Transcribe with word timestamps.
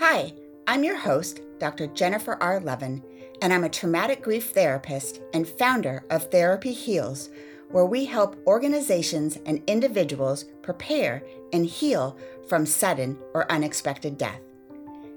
Hi, 0.00 0.32
I'm 0.68 0.84
your 0.84 0.96
host, 0.96 1.40
Dr. 1.58 1.88
Jennifer 1.88 2.38
R. 2.40 2.60
Levin, 2.60 3.02
and 3.42 3.52
I'm 3.52 3.64
a 3.64 3.68
traumatic 3.68 4.22
grief 4.22 4.52
therapist 4.52 5.20
and 5.34 5.46
founder 5.46 6.04
of 6.08 6.30
Therapy 6.30 6.72
Heals, 6.72 7.30
where 7.72 7.84
we 7.84 8.04
help 8.04 8.40
organizations 8.46 9.40
and 9.44 9.60
individuals 9.66 10.44
prepare 10.62 11.24
and 11.52 11.66
heal 11.66 12.16
from 12.46 12.64
sudden 12.64 13.18
or 13.34 13.50
unexpected 13.50 14.16
death. 14.16 14.38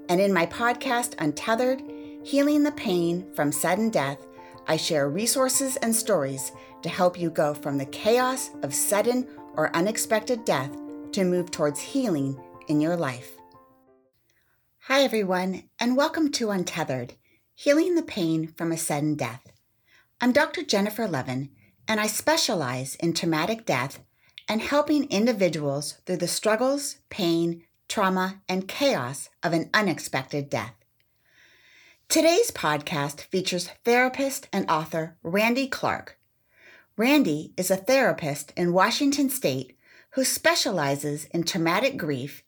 And 0.08 0.20
in 0.20 0.32
my 0.32 0.46
podcast, 0.46 1.14
Untethered 1.20 1.80
Healing 2.24 2.64
the 2.64 2.72
Pain 2.72 3.24
from 3.34 3.52
Sudden 3.52 3.90
Death, 3.90 4.26
I 4.66 4.76
share 4.76 5.08
resources 5.08 5.76
and 5.76 5.94
stories 5.94 6.50
to 6.82 6.88
help 6.88 7.16
you 7.16 7.30
go 7.30 7.54
from 7.54 7.78
the 7.78 7.86
chaos 7.86 8.50
of 8.64 8.74
sudden 8.74 9.28
or 9.54 9.74
unexpected 9.76 10.44
death 10.44 10.76
to 11.12 11.22
move 11.22 11.52
towards 11.52 11.78
healing 11.78 12.36
in 12.66 12.80
your 12.80 12.96
life. 12.96 13.38
Hi, 14.86 15.04
everyone, 15.04 15.68
and 15.78 15.96
welcome 15.96 16.32
to 16.32 16.50
Untethered 16.50 17.14
Healing 17.54 17.94
the 17.94 18.02
Pain 18.02 18.48
from 18.48 18.72
a 18.72 18.76
Sudden 18.76 19.14
Death. 19.14 19.52
I'm 20.20 20.32
Dr. 20.32 20.64
Jennifer 20.64 21.06
Levin, 21.06 21.50
and 21.86 22.00
I 22.00 22.08
specialize 22.08 22.96
in 22.96 23.12
traumatic 23.12 23.64
death 23.64 24.00
and 24.48 24.60
helping 24.60 25.08
individuals 25.08 25.98
through 26.04 26.16
the 26.16 26.26
struggles, 26.26 26.96
pain, 27.10 27.62
trauma, 27.88 28.42
and 28.48 28.66
chaos 28.66 29.30
of 29.40 29.52
an 29.52 29.70
unexpected 29.72 30.50
death. 30.50 30.74
Today's 32.08 32.50
podcast 32.50 33.20
features 33.20 33.70
therapist 33.84 34.48
and 34.52 34.68
author 34.68 35.16
Randie 35.22 35.68
Clark. 35.68 36.18
Randie 36.96 37.52
is 37.56 37.70
a 37.70 37.76
therapist 37.76 38.52
in 38.56 38.72
Washington 38.72 39.30
State 39.30 39.78
who 40.14 40.24
specializes 40.24 41.26
in 41.26 41.44
traumatic 41.44 41.96
grief 41.96 42.42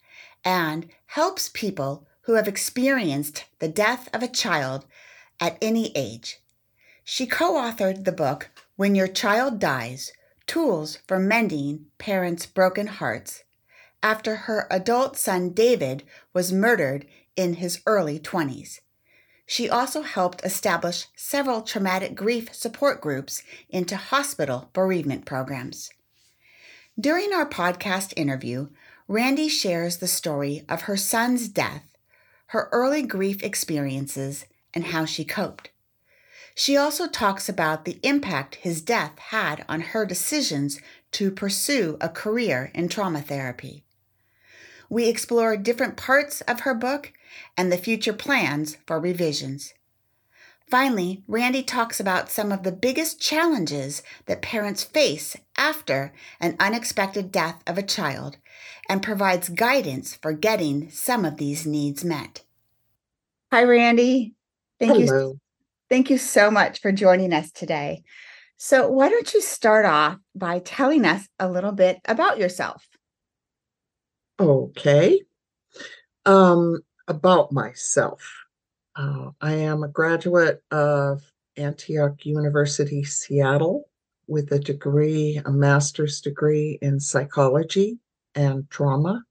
and 0.45 0.89
helps 1.07 1.49
people 1.49 2.09
who 2.25 2.35
have 2.35 2.49
experienced 2.49 3.45
the 3.59 3.69
death 3.69 4.09
of 4.13 4.23
a 4.23 4.29
child 4.29 4.87
at 5.41 5.59
any 5.61 5.93
age. 5.95 6.39
She 7.05 7.27
co 7.27 7.55
authored 7.55 8.05
the 8.05 8.13
book 8.13 8.51
When 8.77 8.95
Your 8.95 9.09
Child 9.09 9.59
Dies 9.59 10.13
Tools 10.47 10.99
for 11.07 11.19
Mending 11.19 11.87
Parents' 11.99 12.47
Broken 12.47 12.87
Hearts 12.87 13.45
after 14.03 14.37
her 14.37 14.67
adult 14.71 15.17
son 15.17 15.51
David 15.51 16.03
was 16.35 16.53
murdered 16.53 17.07
in 17.37 17.55
his 17.55 17.81
early 17.87 18.19
20s. 18.19 18.81
She 19.47 19.69
also 19.69 20.03
helped 20.03 20.45
establish 20.45 21.07
several 21.17 21.63
traumatic 21.63 22.15
grief 22.15 22.55
support 22.55 23.01
groups 23.01 23.43
into 23.69 23.97
hospital 23.97 24.71
bereavement 24.73 25.25
programs. 25.25 25.91
During 26.99 27.33
our 27.33 27.49
podcast 27.49 28.15
interview, 28.17 28.69
Randie 29.09 29.49
shares 29.49 29.99
the 29.99 30.07
story 30.07 30.65
of 30.69 30.83
her 30.83 30.97
son's 30.97 31.49
death 31.49 31.94
her 32.55 32.69
early 32.71 33.03
grief 33.03 33.43
experiences, 33.43 34.47
and 34.73 34.85
how 34.85 35.05
she 35.05 35.25
coped. 35.25 35.71
She 36.55 36.77
also 36.77 37.09
talks 37.09 37.49
about 37.49 37.85
the 37.85 37.99
impact 38.05 38.55
his 38.55 38.81
death 38.81 39.19
had 39.19 39.65
on 39.69 39.81
her 39.81 40.07
decisions 40.07 40.81
to 41.11 41.33
pursue 41.33 41.97
a 42.01 42.09
career 42.09 42.71
in 42.73 42.89
trauma 42.89 43.23
therapy. 43.23 43.83
We 44.89 45.09
explore 45.09 45.57
different 45.57 45.97
parts 45.97 46.43
of 46.43 46.61
her 46.61 46.75
book 46.75 47.13
and 47.57 47.73
the 47.73 47.77
future 47.77 48.13
plans 48.13 48.77
for 48.87 49.01
revisions. 49.01 49.75
Finally, 50.71 51.25
Randie 51.27 51.65
talks 51.65 51.99
about 51.99 52.31
some 52.31 52.53
of 52.53 52.63
the 52.63 52.71
biggest 52.71 53.21
challenges 53.21 54.01
that 54.27 54.43
parents 54.43 54.85
face 54.85 55.37
after 55.57 56.13
an 56.39 56.55
unexpected 56.61 57.33
death 57.33 57.65
of 57.67 57.77
a 57.77 57.83
child 57.83 58.37
and 58.89 59.03
provides 59.03 59.49
guidance 59.49 60.15
for 60.15 60.33
getting 60.33 60.89
some 60.91 61.25
of 61.25 61.37
these 61.37 61.67
needs 61.67 62.05
met. 62.05 62.44
Hi, 63.55 63.63
Randie. 63.63 64.35
Thank 64.81 64.97
Hello. 64.97 65.29
you. 65.29 65.41
Thank 65.89 66.11
you 66.11 66.19
so 66.19 66.51
much 66.51 66.81
for 66.81 66.91
joining 66.91 67.33
us 67.33 67.53
today. 67.53 68.03
So, 68.57 68.89
why 68.89 69.09
don't 69.09 69.33
you 69.33 69.41
start 69.41 69.87
off 69.87 70.19
by 70.35 70.59
telling 70.59 71.05
us 71.05 71.29
a 71.39 71.49
little 71.49 71.71
bit 71.71 72.01
about 72.05 72.37
yourself? 72.37 72.85
Okay. 74.41 75.21
Um, 76.27 76.81
about 77.07 77.53
myself. 77.53 78.29
Uh, 78.97 79.31
I 79.41 79.53
am 79.53 79.85
a 79.85 79.89
graduate 79.89 80.61
of 80.73 81.23
Antioch 81.57 82.27
University, 82.27 83.05
Seattle, 83.05 83.85
with 84.27 84.51
a 84.51 84.59
degree, 84.59 85.41
a 85.45 85.53
master's 85.53 86.21
degree 86.21 86.81
in 86.83 86.99
psychology 86.99 88.01
and 88.35 88.69
trauma. 88.69 89.23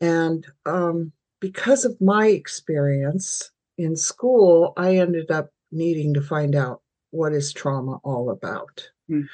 And 0.00 0.46
um, 0.64 1.12
because 1.38 1.84
of 1.84 2.00
my 2.00 2.28
experience 2.28 3.50
in 3.76 3.94
school, 3.94 4.72
I 4.78 4.96
ended 4.96 5.30
up 5.30 5.50
needing 5.70 6.14
to 6.14 6.22
find 6.22 6.56
out 6.56 6.80
what 7.10 7.32
is 7.32 7.52
trauma 7.52 8.00
all 8.04 8.30
about. 8.30 8.88
Mm. 9.10 9.28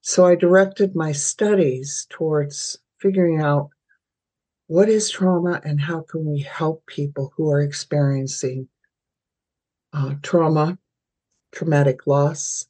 So 0.00 0.24
I 0.24 0.36
directed 0.36 0.94
my 0.94 1.12
studies 1.12 2.06
towards 2.10 2.78
figuring 3.00 3.40
out 3.40 3.70
what 4.68 4.88
is 4.88 5.10
trauma 5.10 5.60
and 5.64 5.80
how 5.80 6.02
can 6.02 6.24
we 6.24 6.40
help 6.40 6.86
people 6.86 7.32
who 7.36 7.50
are 7.50 7.60
experiencing 7.60 8.68
uh, 9.92 10.14
trauma, 10.22 10.78
traumatic 11.52 12.06
loss. 12.06 12.66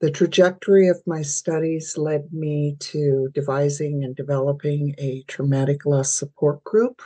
The 0.00 0.10
trajectory 0.10 0.88
of 0.88 1.02
my 1.06 1.22
studies 1.22 1.96
led 1.96 2.32
me 2.32 2.76
to 2.80 3.30
devising 3.34 4.04
and 4.04 4.14
developing 4.14 4.94
a 4.98 5.22
traumatic 5.26 5.86
loss 5.86 6.12
support 6.12 6.62
group, 6.64 7.00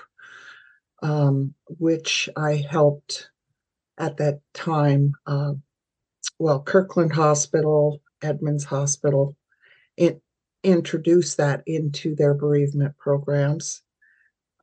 um, 1.02 1.54
which 1.66 2.28
I 2.36 2.56
helped 2.56 3.30
at 3.98 4.16
that 4.16 4.40
time 4.52 5.14
uh, 5.26 5.54
well, 6.38 6.62
Kirkland 6.62 7.12
Hospital, 7.12 8.00
Edmonds 8.22 8.64
Hospital, 8.64 9.36
it 9.96 10.20
introduced 10.62 11.36
that 11.36 11.62
into 11.66 12.14
their 12.14 12.34
bereavement 12.34 12.96
programs. 12.98 13.82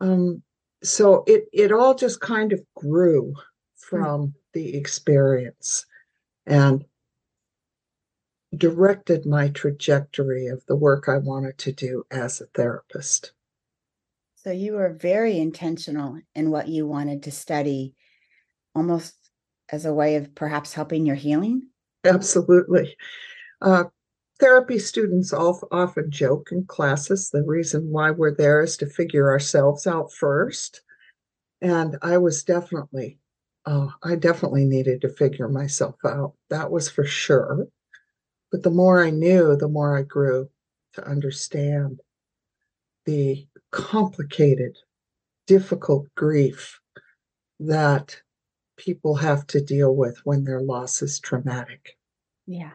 Um, 0.01 0.43
so 0.83 1.23
it 1.25 1.45
it 1.53 1.71
all 1.71 1.95
just 1.95 2.19
kind 2.19 2.53
of 2.53 2.61
grew 2.75 3.33
from 3.75 4.27
mm. 4.27 4.33
the 4.53 4.75
experience 4.75 5.85
and 6.45 6.85
directed 8.55 9.25
my 9.25 9.49
trajectory 9.49 10.47
of 10.47 10.65
the 10.65 10.75
work 10.75 11.09
I 11.09 11.17
wanted 11.17 11.57
to 11.59 11.71
do 11.71 12.05
as 12.11 12.39
a 12.39 12.45
therapist. 12.47 13.33
So 14.35 14.51
you 14.51 14.73
were 14.73 14.93
very 14.93 15.39
intentional 15.39 16.19
in 16.35 16.51
what 16.51 16.67
you 16.67 16.85
wanted 16.85 17.23
to 17.23 17.31
study, 17.31 17.95
almost 18.75 19.15
as 19.71 19.85
a 19.85 19.93
way 19.93 20.15
of 20.15 20.33
perhaps 20.35 20.73
helping 20.73 21.05
your 21.05 21.15
healing? 21.15 21.67
Absolutely. 22.03 22.95
Uh, 23.61 23.85
therapy 24.39 24.77
students 24.77 25.33
often 25.33 26.11
joke 26.11 26.49
in 26.51 26.65
classes 26.65 27.29
the 27.29 27.43
reason 27.43 27.91
why 27.91 28.11
we're 28.11 28.35
there 28.35 28.61
is 28.61 28.77
to 28.77 28.85
figure 28.85 29.29
ourselves 29.29 29.87
out 29.87 30.11
first. 30.11 30.81
And 31.61 31.97
I 32.01 32.17
was 32.17 32.43
definitely, 32.43 33.17
uh, 33.65 33.87
I 34.03 34.15
definitely 34.15 34.65
needed 34.65 35.01
to 35.01 35.09
figure 35.09 35.47
myself 35.47 35.95
out. 36.05 36.33
That 36.49 36.69
was 36.69 36.89
for 36.89 37.05
sure. 37.05 37.67
But 38.51 38.63
the 38.63 38.71
more 38.71 39.03
I 39.03 39.09
knew, 39.09 39.55
the 39.55 39.67
more 39.67 39.97
I 39.97 40.03
grew 40.03 40.49
to 40.93 41.07
understand 41.07 42.01
the 43.05 43.47
complicated, 43.71 44.77
difficult 45.47 46.07
grief 46.15 46.79
that 47.59 48.21
people 48.77 49.15
have 49.15 49.47
to 49.47 49.61
deal 49.61 49.95
with 49.95 50.19
when 50.23 50.43
their 50.43 50.61
loss 50.61 51.01
is 51.01 51.19
traumatic. 51.19 51.97
Yeah. 52.45 52.71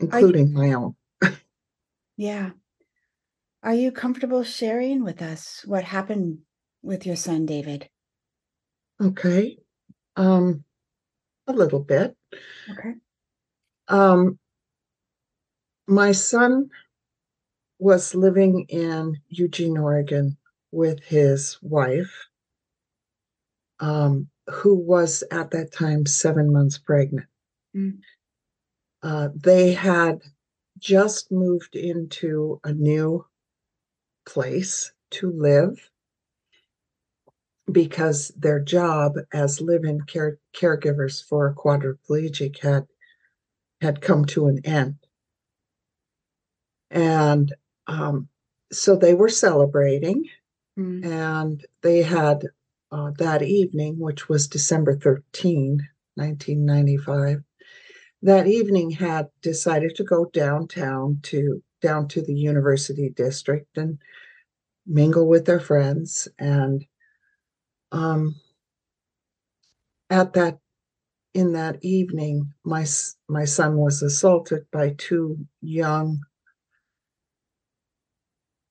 Including 0.00 0.48
you, 0.48 0.54
my 0.54 0.72
own. 0.72 0.96
yeah. 2.16 2.50
Are 3.62 3.74
you 3.74 3.92
comfortable 3.92 4.44
sharing 4.44 5.04
with 5.04 5.22
us 5.22 5.62
what 5.64 5.84
happened 5.84 6.40
with 6.82 7.06
your 7.06 7.16
son, 7.16 7.46
David? 7.46 7.88
Okay. 9.00 9.58
Um, 10.16 10.64
a 11.46 11.52
little 11.52 11.80
bit. 11.80 12.16
Okay. 12.70 12.94
Um, 13.88 14.38
my 15.86 16.12
son 16.12 16.70
was 17.78 18.14
living 18.14 18.66
in 18.68 19.18
Eugene, 19.28 19.76
Oregon 19.76 20.36
with 20.70 21.02
his 21.04 21.58
wife, 21.62 22.28
um, 23.80 24.28
who 24.50 24.74
was 24.74 25.24
at 25.30 25.50
that 25.50 25.72
time 25.72 26.06
seven 26.06 26.52
months 26.52 26.78
pregnant. 26.78 27.26
Mm. 27.74 27.98
Uh, 29.02 29.28
they 29.34 29.72
had 29.72 30.20
just 30.78 31.30
moved 31.30 31.76
into 31.76 32.60
a 32.64 32.72
new 32.72 33.24
place 34.26 34.92
to 35.10 35.30
live 35.30 35.90
because 37.70 38.28
their 38.36 38.60
job 38.60 39.14
as 39.32 39.60
live-in 39.60 40.00
care- 40.02 40.38
caregivers 40.54 41.22
for 41.26 41.48
a 41.48 41.54
quadriplegic 41.54 42.60
had 42.60 42.86
had 43.80 44.00
come 44.00 44.24
to 44.24 44.46
an 44.46 44.60
end 44.64 44.96
and 46.90 47.52
um, 47.86 48.28
so 48.72 48.96
they 48.96 49.14
were 49.14 49.28
celebrating 49.28 50.24
mm. 50.78 51.04
and 51.04 51.66
they 51.82 52.02
had 52.02 52.46
uh, 52.94 53.10
that 53.18 53.42
evening 53.42 53.98
which 53.98 54.28
was 54.28 54.46
december 54.46 54.96
13 54.96 55.80
1995 56.14 57.42
that 58.22 58.46
evening 58.46 58.90
had 58.90 59.28
decided 59.42 59.96
to 59.96 60.04
go 60.04 60.26
downtown 60.26 61.18
to 61.22 61.62
down 61.82 62.06
to 62.08 62.22
the 62.22 62.34
university 62.34 63.10
district 63.10 63.76
and 63.76 63.98
mingle 64.86 65.26
with 65.26 65.44
their 65.44 65.60
friends 65.60 66.28
and 66.38 66.86
um, 67.92 68.34
at 70.08 70.32
that 70.34 70.58
in 71.34 71.52
that 71.52 71.78
evening 71.82 72.52
my 72.64 72.86
my 73.28 73.44
son 73.44 73.76
was 73.76 74.02
assaulted 74.02 74.64
by 74.70 74.94
two 74.96 75.36
young 75.60 76.20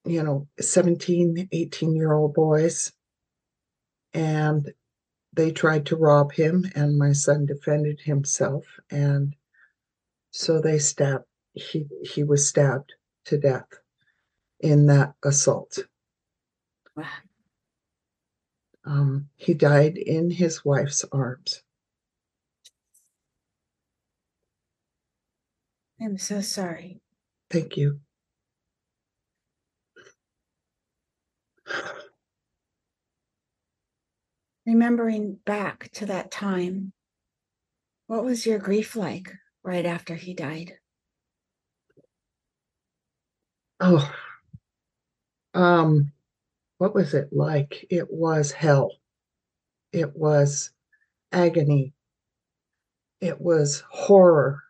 you 0.06 0.22
know 0.22 0.48
17 0.60 1.48
18 1.52 1.94
year 1.94 2.14
old 2.14 2.32
boys 2.32 2.92
and 4.14 4.72
they 5.32 5.50
tried 5.50 5.84
to 5.86 5.96
rob 5.96 6.32
him 6.32 6.64
and 6.74 6.96
my 6.96 7.12
son 7.12 7.44
defended 7.44 8.00
himself 8.00 8.64
and 8.90 9.34
so 10.30 10.60
they 10.60 10.78
stabbed 10.78 11.24
he 11.52 11.86
he 12.02 12.24
was 12.24 12.48
stabbed 12.48 12.92
to 13.24 13.38
death 13.38 13.68
in 14.60 14.86
that 14.86 15.14
assault. 15.22 15.78
Wow. 16.96 17.04
um, 18.84 19.28
he 19.36 19.54
died 19.54 19.96
in 19.96 20.30
his 20.30 20.64
wife's 20.64 21.04
arms. 21.12 21.62
I'm 26.00 26.18
so 26.18 26.40
sorry. 26.40 27.00
Thank 27.50 27.76
you 27.76 28.00
Remembering 34.66 35.34
back 35.44 35.90
to 35.92 36.06
that 36.06 36.30
time, 36.30 36.92
what 38.06 38.24
was 38.24 38.46
your 38.46 38.58
grief 38.58 38.96
like 38.96 39.30
right 39.62 39.84
after 39.84 40.14
he 40.14 40.32
died? 40.32 40.78
Oh, 43.80 44.10
um, 45.52 46.12
what 46.78 46.94
was 46.94 47.12
it 47.12 47.28
like? 47.30 47.86
It 47.90 48.10
was 48.10 48.52
hell. 48.52 48.92
It 49.92 50.16
was 50.16 50.70
agony. 51.30 51.92
It 53.20 53.40
was 53.40 53.82
horror 53.90 54.62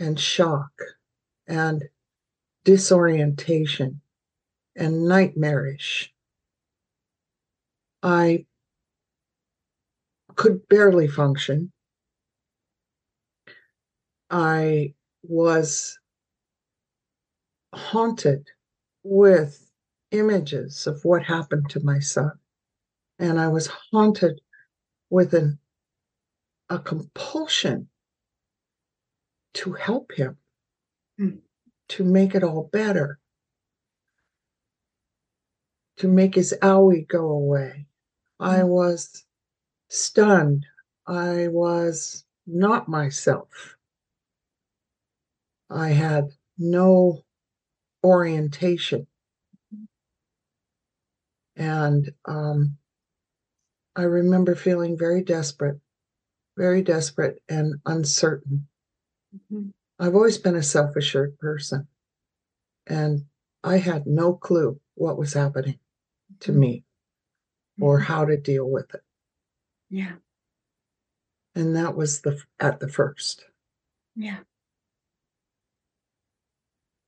and 0.00 0.18
shock 0.18 0.72
and 1.46 1.84
disorientation 2.64 4.00
and 4.76 5.06
nightmarish. 5.06 6.12
I 8.02 8.46
could 10.38 10.66
barely 10.68 11.08
function. 11.08 11.72
I 14.30 14.94
was 15.24 15.98
haunted 17.74 18.48
with 19.02 19.68
images 20.12 20.86
of 20.86 21.04
what 21.04 21.24
happened 21.24 21.68
to 21.70 21.80
my 21.84 21.98
son. 21.98 22.30
And 23.18 23.40
I 23.40 23.48
was 23.48 23.68
haunted 23.90 24.40
with 25.10 25.34
an, 25.34 25.58
a 26.70 26.78
compulsion 26.78 27.88
to 29.54 29.72
help 29.72 30.12
him, 30.12 30.36
mm. 31.20 31.38
to 31.88 32.04
make 32.04 32.36
it 32.36 32.44
all 32.44 32.70
better, 32.72 33.18
to 35.96 36.06
make 36.06 36.36
his 36.36 36.54
owie 36.62 37.08
go 37.08 37.28
away. 37.28 37.86
Mm. 38.40 38.46
I 38.46 38.60
hmm. 38.60 38.68
was 38.68 39.24
stunned. 39.88 40.66
I 41.06 41.48
was 41.48 42.24
not 42.46 42.88
myself. 42.88 43.76
I 45.70 45.88
had 45.90 46.30
no 46.58 47.24
orientation. 48.04 49.06
And 51.56 52.12
um, 52.24 52.76
I 53.96 54.02
remember 54.02 54.54
feeling 54.54 54.96
very 54.96 55.22
desperate, 55.22 55.80
very 56.56 56.82
desperate 56.82 57.42
and 57.48 57.74
uncertain. 57.84 58.68
Mm-hmm. 59.34 59.70
I've 59.98 60.14
always 60.14 60.38
been 60.38 60.54
a 60.54 60.62
self 60.62 60.94
assured 60.94 61.36
person, 61.38 61.88
and 62.86 63.24
I 63.64 63.78
had 63.78 64.06
no 64.06 64.34
clue 64.34 64.80
what 64.94 65.18
was 65.18 65.32
happening 65.32 65.80
to 66.40 66.52
mm-hmm. 66.52 66.60
me 66.60 66.84
or 67.80 67.98
mm-hmm. 67.98 68.04
how 68.04 68.24
to 68.24 68.36
deal 68.36 68.70
with 68.70 68.94
it. 68.94 69.02
Yeah. 69.90 70.12
And 71.54 71.74
that 71.76 71.96
was 71.96 72.20
the 72.20 72.40
at 72.60 72.80
the 72.80 72.88
first. 72.88 73.44
Yeah. 74.14 74.38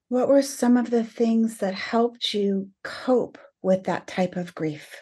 What 0.08 0.28
were 0.28 0.42
some 0.42 0.76
of 0.76 0.90
the 0.90 1.04
things 1.04 1.58
that 1.58 1.74
helped 1.74 2.34
you 2.34 2.70
cope 2.82 3.38
with 3.62 3.84
that 3.84 4.06
type 4.06 4.36
of 4.36 4.54
grief? 4.54 4.96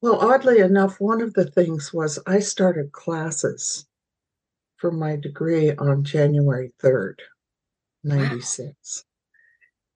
Well, 0.00 0.20
oddly 0.20 0.60
enough, 0.60 1.00
one 1.00 1.20
of 1.20 1.34
the 1.34 1.50
things 1.50 1.92
was 1.92 2.20
I 2.26 2.38
started 2.38 2.92
classes 2.92 3.86
for 4.76 4.92
my 4.92 5.16
degree 5.16 5.72
on 5.72 6.04
January 6.04 6.72
3rd, 6.80 7.16
96. 8.04 9.04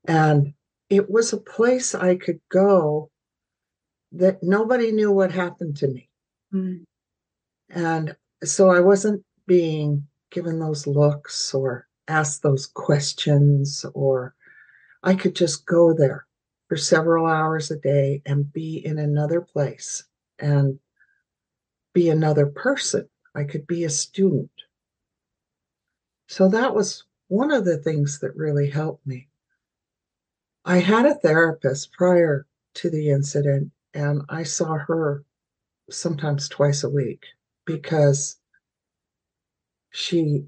Wow. 0.08 0.14
And 0.14 0.54
it 0.90 1.08
was 1.08 1.32
a 1.32 1.38
place 1.38 1.94
I 1.94 2.16
could 2.16 2.40
go 2.50 3.11
that 4.12 4.42
nobody 4.42 4.92
knew 4.92 5.10
what 5.10 5.32
happened 5.32 5.76
to 5.78 5.88
me. 5.88 6.08
Mm. 6.52 6.84
And 7.70 8.16
so 8.44 8.70
I 8.70 8.80
wasn't 8.80 9.24
being 9.46 10.06
given 10.30 10.58
those 10.58 10.86
looks 10.86 11.54
or 11.54 11.86
asked 12.08 12.42
those 12.42 12.66
questions, 12.66 13.86
or 13.94 14.34
I 15.02 15.14
could 15.14 15.34
just 15.34 15.66
go 15.66 15.94
there 15.94 16.26
for 16.68 16.76
several 16.76 17.26
hours 17.26 17.70
a 17.70 17.76
day 17.76 18.22
and 18.26 18.52
be 18.52 18.84
in 18.84 18.98
another 18.98 19.40
place 19.40 20.04
and 20.38 20.78
be 21.92 22.08
another 22.08 22.46
person. 22.46 23.08
I 23.34 23.44
could 23.44 23.66
be 23.66 23.84
a 23.84 23.90
student. 23.90 24.50
So 26.28 26.48
that 26.48 26.74
was 26.74 27.04
one 27.28 27.50
of 27.50 27.64
the 27.64 27.78
things 27.78 28.18
that 28.20 28.36
really 28.36 28.70
helped 28.70 29.06
me. 29.06 29.28
I 30.64 30.78
had 30.78 31.06
a 31.06 31.14
therapist 31.14 31.92
prior 31.92 32.46
to 32.74 32.90
the 32.90 33.10
incident, 33.10 33.70
and 33.94 34.22
I 34.28 34.42
saw 34.42 34.78
her 34.78 35.24
sometimes 35.90 36.48
twice 36.48 36.84
a 36.84 36.88
week 36.88 37.24
because 37.66 38.36
she 39.90 40.44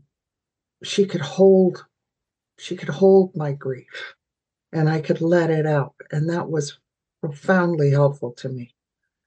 she 0.83 1.07
could 1.07 1.21
hold 1.21 1.85
she 2.59 2.77
could 2.77 2.89
hold 2.89 3.35
my 3.37 3.53
grief 3.53 4.15
and 4.73 4.89
I 4.89 5.01
could 5.01 5.21
let 5.21 5.51
it 5.51 5.67
out 5.67 5.95
and 6.11 6.29
that 6.31 6.49
was 6.49 6.79
profoundly 7.21 7.91
helpful 7.91 8.33
to 8.33 8.49
me 8.49 8.75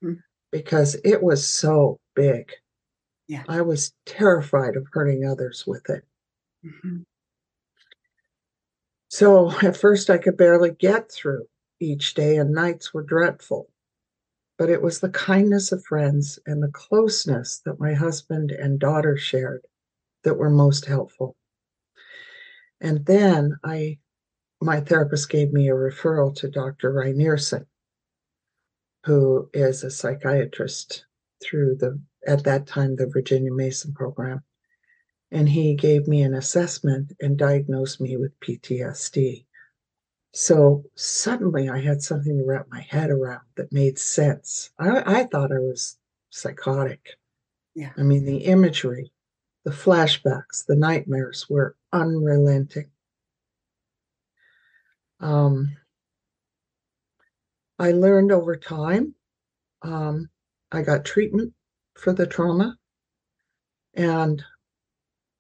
mm-hmm. 0.04 0.20
because 0.52 0.96
it 1.04 1.22
was 1.22 1.48
so 1.48 2.00
big. 2.16 2.52
Yeah. 3.28 3.44
I 3.48 3.62
was 3.62 3.94
terrified 4.06 4.76
of 4.76 4.88
hurting 4.92 5.26
others 5.26 5.66
with 5.68 5.90
it. 5.90 6.06
Mm-hmm. 6.66 6.98
So 9.10 9.52
at 9.64 9.78
first 9.78 10.10
I 10.10 10.18
could 10.18 10.38
barely 10.38 10.72
get 10.72 11.12
through 11.12 11.48
each 11.80 12.14
day 12.14 12.38
and 12.38 12.52
nights 12.52 12.94
were 12.94 13.04
dreadful. 13.04 13.70
But 14.58 14.70
it 14.70 14.82
was 14.82 15.00
the 15.00 15.10
kindness 15.10 15.72
of 15.72 15.86
friends 15.86 16.40
and 16.46 16.62
the 16.64 16.72
closeness 16.72 17.62
that 17.66 17.80
my 17.80 17.94
husband 17.94 18.52
and 18.52 18.80
daughter 18.80 19.16
shared 19.16 19.62
that 20.24 20.38
were 20.38 20.50
most 20.50 20.86
helpful. 20.86 21.36
And 22.82 23.06
then 23.06 23.58
I 23.64 24.00
my 24.60 24.82
therapist 24.82 25.30
gave 25.30 25.54
me 25.54 25.70
a 25.70 25.74
referral 25.74 26.36
to 26.36 26.50
Dr. 26.50 26.92
Reinierson, 26.92 27.68
who 29.06 29.50
is 29.54 29.84
a 29.84 29.92
psychiatrist 29.92 31.06
through 31.44 31.76
the 31.76 32.00
at 32.26 32.44
that 32.44 32.68
time 32.68 32.96
the 32.96 33.08
Virginia 33.08 33.54
Mason 33.54 33.94
program. 33.94 34.44
And 35.32 35.50
he 35.50 35.76
gave 35.76 36.08
me 36.08 36.22
an 36.22 36.34
assessment 36.34 37.14
and 37.22 37.38
diagnosed 37.38 38.02
me 38.02 38.18
with 38.18 38.40
PTSD. 38.40 39.47
So 40.40 40.84
suddenly 40.94 41.68
I 41.68 41.80
had 41.80 42.04
something 42.04 42.38
to 42.38 42.46
wrap 42.46 42.68
my 42.70 42.82
head 42.82 43.10
around 43.10 43.42
that 43.56 43.74
made 43.74 43.98
sense. 43.98 44.70
I, 44.78 45.22
I 45.22 45.24
thought 45.24 45.52
I 45.52 45.58
was 45.58 45.98
psychotic. 46.30 47.18
Yeah. 47.74 47.90
I 47.98 48.04
mean, 48.04 48.24
the 48.24 48.38
imagery, 48.46 49.12
the 49.66 49.72
flashbacks, 49.72 50.64
the 50.64 50.76
nightmares 50.76 51.48
were 51.50 51.76
unrelenting. 51.92 52.92
Um, 55.20 55.76
I 57.80 57.92
learned 57.94 58.32
over 58.32 58.56
time. 58.56 59.16
Um, 59.82 60.30
I 60.72 60.84
got 60.84 61.04
treatment 61.04 61.52
for 61.96 62.14
the 62.14 62.28
trauma. 62.28 62.78
And 63.96 64.44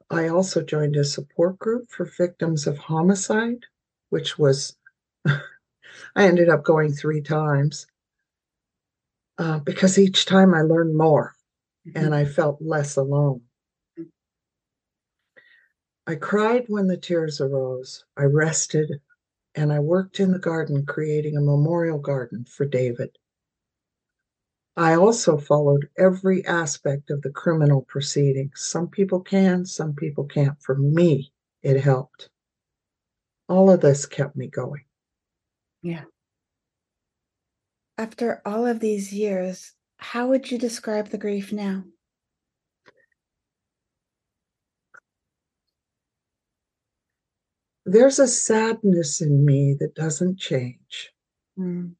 I 0.10 0.30
also 0.30 0.64
joined 0.64 0.96
a 0.96 1.04
support 1.04 1.60
group 1.60 1.88
for 1.92 2.10
victims 2.18 2.66
of 2.66 2.80
homicide, 2.80 3.64
which 4.10 4.40
was, 4.40 4.76
I 6.16 6.24
ended 6.26 6.50
up 6.50 6.64
going 6.64 6.92
three 6.92 7.22
times 7.22 7.88
uh, 9.38 9.60
because 9.60 9.98
each 9.98 10.26
time 10.26 10.54
I 10.54 10.62
learned 10.62 10.96
more 10.96 11.36
mm-hmm. 11.88 12.04
and 12.04 12.16
I 12.16 12.26
felt 12.26 12.62
less 12.62 12.96
alone. 12.96 13.42
I 16.08 16.16
cried 16.16 16.66
when 16.68 16.88
the 16.88 16.98
tears 16.98 17.42
arose. 17.42 18.06
I 18.16 18.24
rested 18.24 19.02
and 19.56 19.74
I 19.74 19.80
worked 19.80 20.20
in 20.20 20.32
the 20.32 20.40
garden 20.40 20.86
creating 20.86 21.36
a 21.36 21.42
memorial 21.42 22.00
garden 22.00 22.46
for 22.46 22.66
David. 22.66 23.18
I 24.78 24.94
also 24.94 25.38
followed 25.38 25.90
every 25.98 26.46
aspect 26.46 27.10
of 27.10 27.24
the 27.24 27.32
criminal 27.32 27.82
proceedings. 27.82 28.62
Some 28.62 28.88
people 28.88 29.20
can, 29.20 29.66
some 29.66 29.96
people 29.96 30.24
can't. 30.26 30.62
For 30.62 30.76
me, 30.76 31.34
it 31.64 31.82
helped. 31.82 32.30
All 33.50 33.72
of 33.72 33.82
this 33.82 34.06
kept 34.06 34.36
me 34.36 34.48
going. 34.48 34.84
Yeah. 35.88 36.04
After 37.98 38.42
all 38.46 38.66
of 38.66 38.82
these 38.82 39.14
years, 39.14 39.72
how 39.96 40.28
would 40.28 40.52
you 40.52 40.58
describe 40.58 41.08
the 41.08 41.18
grief 41.18 41.54
now? 41.54 41.86
There's 47.86 48.20
a 48.20 48.28
sadness 48.28 49.22
in 49.22 49.46
me 49.46 49.78
that 49.80 49.96
doesn't 49.96 50.38
change. 50.38 51.14
Mm. 51.58 51.94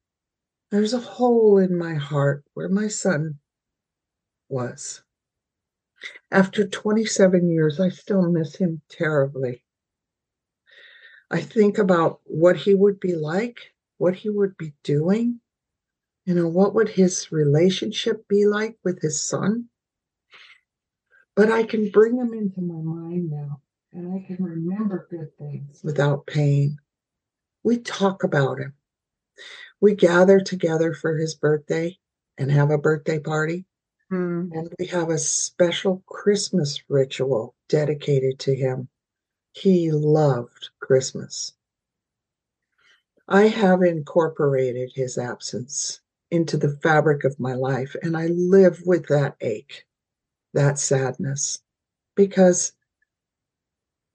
There's 0.70 0.92
a 0.92 1.00
hole 1.00 1.56
in 1.56 1.74
my 1.74 1.94
heart 1.94 2.44
where 2.52 2.68
my 2.68 2.88
son 2.88 3.38
was. 4.50 5.02
After 6.30 6.68
27 6.68 7.48
years, 7.48 7.80
I 7.80 7.88
still 7.88 8.30
miss 8.30 8.56
him 8.56 8.82
terribly. 8.90 9.64
I 11.30 11.40
think 11.40 11.78
about 11.78 12.20
what 12.24 12.56
he 12.56 12.74
would 12.74 13.00
be 13.00 13.14
like, 13.14 13.72
what 13.98 14.14
he 14.14 14.30
would 14.30 14.56
be 14.56 14.72
doing. 14.82 15.40
You 16.24 16.34
know, 16.34 16.48
what 16.48 16.74
would 16.74 16.88
his 16.88 17.30
relationship 17.30 18.26
be 18.28 18.46
like 18.46 18.76
with 18.84 19.00
his 19.00 19.22
son? 19.22 19.66
But 21.36 21.50
I 21.50 21.62
can 21.62 21.90
bring 21.90 22.16
him 22.16 22.32
into 22.32 22.60
my 22.60 22.80
mind 22.82 23.30
now, 23.30 23.60
and 23.92 24.12
I 24.12 24.26
can 24.26 24.42
remember 24.42 25.06
good 25.10 25.36
things 25.38 25.80
without 25.84 26.26
pain. 26.26 26.78
We 27.62 27.78
talk 27.78 28.24
about 28.24 28.58
him 28.58 28.74
we 29.80 29.94
gather 29.94 30.40
together 30.40 30.92
for 30.92 31.16
his 31.16 31.34
birthday 31.34 31.98
and 32.36 32.50
have 32.50 32.70
a 32.70 32.78
birthday 32.78 33.18
party. 33.18 33.64
Mm. 34.12 34.50
And 34.52 34.74
we 34.78 34.86
have 34.86 35.10
a 35.10 35.18
special 35.18 36.02
Christmas 36.06 36.82
ritual 36.88 37.54
dedicated 37.68 38.38
to 38.40 38.54
him. 38.54 38.88
He 39.52 39.90
loved 39.90 40.70
Christmas. 40.80 41.52
I 43.28 43.48
have 43.48 43.82
incorporated 43.82 44.92
his 44.94 45.18
absence 45.18 46.00
into 46.30 46.56
the 46.56 46.76
fabric 46.82 47.24
of 47.24 47.38
my 47.38 47.54
life, 47.54 47.94
and 48.02 48.16
I 48.16 48.26
live 48.28 48.82
with 48.84 49.06
that 49.08 49.36
ache, 49.40 49.84
that 50.54 50.78
sadness, 50.78 51.60
because 52.14 52.72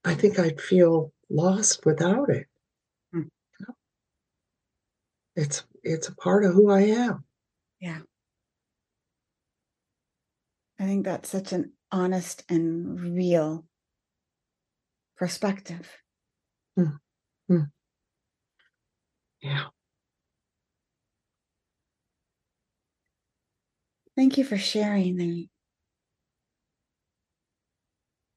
I 0.03 0.15
think 0.15 0.39
I'd 0.39 0.59
feel 0.59 1.13
lost 1.29 1.85
without 1.85 2.29
it 2.29 2.47
it's 5.35 5.63
it's 5.83 6.07
a 6.07 6.15
part 6.15 6.45
of 6.45 6.53
who 6.53 6.69
I 6.69 6.81
am. 6.81 7.25
Yeah. 7.79 7.99
I 10.79 10.85
think 10.85 11.05
that's 11.05 11.29
such 11.29 11.51
an 11.53 11.73
honest 11.91 12.43
and 12.49 13.15
real 13.15 13.65
perspective. 15.17 15.89
Mm. 16.77 16.97
Mm. 17.49 17.71
Yeah. 19.43 19.65
Thank 24.15 24.37
you 24.37 24.45
for 24.45 24.57
sharing 24.57 25.17
that. 25.17 25.47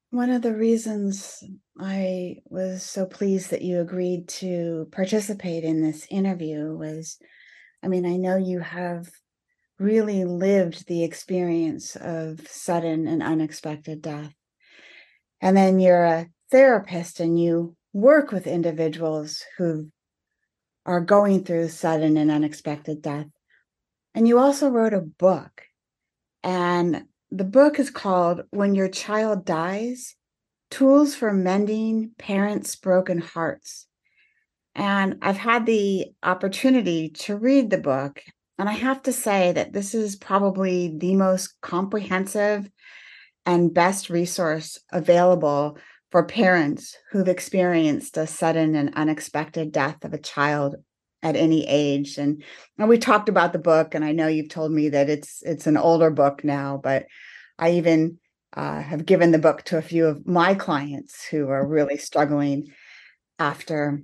One 0.09 0.29
of 0.29 0.41
the 0.41 0.55
reasons 0.55 1.43
I 1.79 2.37
was 2.45 2.83
so 2.83 3.05
pleased 3.05 3.51
that 3.51 3.61
you 3.61 3.79
agreed 3.79 4.27
to 4.29 4.89
participate 4.91 5.63
in 5.63 5.81
this 5.81 6.05
interview 6.09 6.75
was 6.75 7.17
I 7.83 7.87
mean, 7.87 8.05
I 8.05 8.17
know 8.17 8.37
you 8.37 8.59
have 8.59 9.07
really 9.79 10.25
lived 10.25 10.87
the 10.87 11.03
experience 11.03 11.95
of 11.95 12.45
sudden 12.47 13.07
and 13.07 13.23
unexpected 13.23 14.01
death. 14.01 14.33
And 15.41 15.55
then 15.55 15.79
you're 15.79 16.03
a 16.03 16.27
therapist 16.51 17.19
and 17.19 17.39
you 17.39 17.75
work 17.93 18.31
with 18.31 18.47
individuals 18.47 19.43
who 19.57 19.91
are 20.87 21.01
going 21.01 21.43
through 21.43 21.67
sudden 21.67 22.17
and 22.17 22.31
unexpected 22.31 23.01
death. 23.01 23.27
And 24.15 24.27
you 24.27 24.39
also 24.39 24.69
wrote 24.69 24.93
a 24.93 25.01
book. 25.01 25.63
And 26.43 27.03
the 27.29 27.43
book 27.43 27.77
is 27.77 27.89
called 27.89 28.43
When 28.51 28.73
Your 28.73 28.87
Child 28.87 29.45
Dies 29.45 30.15
Tools 30.71 31.13
for 31.13 31.33
Mending 31.33 32.11
Parents' 32.17 32.75
Broken 32.77 33.19
Hearts. 33.19 33.85
And 34.75 35.17
I've 35.21 35.37
had 35.37 35.65
the 35.65 36.07
opportunity 36.23 37.09
to 37.09 37.35
read 37.35 37.69
the 37.69 37.77
book. 37.77 38.23
And 38.57 38.69
I 38.69 38.73
have 38.73 39.03
to 39.03 39.13
say 39.13 39.51
that 39.51 39.73
this 39.73 39.93
is 39.93 40.15
probably 40.15 40.97
the 40.97 41.15
most 41.15 41.59
comprehensive 41.61 42.69
and 43.45 43.73
best 43.73 44.09
resource 44.09 44.79
available 44.91 45.77
for 46.11 46.23
parents 46.23 46.95
who've 47.11 47.27
experienced 47.27 48.17
a 48.17 48.27
sudden 48.27 48.75
and 48.75 48.93
unexpected 48.95 49.71
death 49.71 50.03
of 50.03 50.13
a 50.13 50.19
child 50.19 50.75
at 51.23 51.35
any 51.35 51.67
age 51.67 52.17
and, 52.17 52.43
and 52.77 52.87
we 52.87 52.97
talked 52.97 53.27
about 53.27 53.51
the 53.51 53.59
book 53.59 53.95
and 53.95 54.05
i 54.05 54.11
know 54.11 54.27
you've 54.27 54.49
told 54.49 54.71
me 54.71 54.89
that 54.89 55.09
it's 55.09 55.41
it's 55.43 55.65
an 55.65 55.75
older 55.75 56.11
book 56.11 56.43
now 56.43 56.79
but 56.81 57.05
i 57.57 57.71
even 57.71 58.19
uh, 58.55 58.81
have 58.81 59.05
given 59.05 59.31
the 59.31 59.39
book 59.39 59.63
to 59.63 59.77
a 59.77 59.81
few 59.81 60.05
of 60.05 60.25
my 60.25 60.53
clients 60.53 61.25
who 61.25 61.49
are 61.49 61.67
really 61.67 61.97
struggling 61.97 62.67
after 63.39 64.01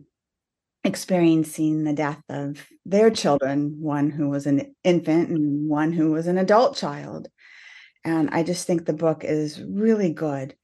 experiencing 0.83 1.83
the 1.83 1.93
death 1.93 2.21
of 2.29 2.67
their 2.85 3.09
children, 3.09 3.77
one 3.79 4.09
who 4.09 4.29
was 4.29 4.45
an 4.45 4.75
infant 4.83 5.29
and 5.29 5.69
one 5.69 5.93
who 5.93 6.11
was 6.11 6.27
an 6.27 6.37
adult 6.37 6.75
child. 6.75 7.29
And 8.03 8.29
I 8.31 8.43
just 8.43 8.67
think 8.67 8.85
the 8.85 8.93
book 8.93 9.23
is 9.23 9.61
really 9.63 10.11
good, 10.11 10.55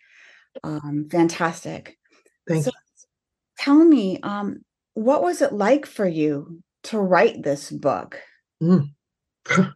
um, 0.64 1.08
fantastic. 1.12 1.98
Thank 2.48 2.66
so, 2.66 2.72
you. 2.72 3.08
Tell 3.58 3.84
me, 3.84 4.20
um, 4.22 4.62
what 4.94 5.24
was 5.24 5.42
it 5.42 5.54
like 5.54 5.86
for 5.86 6.08
you 6.08 6.62
to 6.84 7.00
write 7.00 7.44
this 7.44 7.72
book? 7.72 8.20
Mm. 8.62 8.90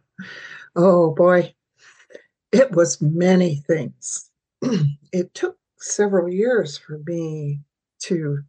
oh 0.76 1.14
boy, 1.14 1.54
it 2.52 2.72
was 2.72 3.00
many 3.00 3.56
things. 3.66 4.30
it 5.12 5.34
took 5.34 5.56
several 5.78 6.28
years 6.28 6.78
for 6.78 7.00
me 7.06 7.60
to 8.00 8.42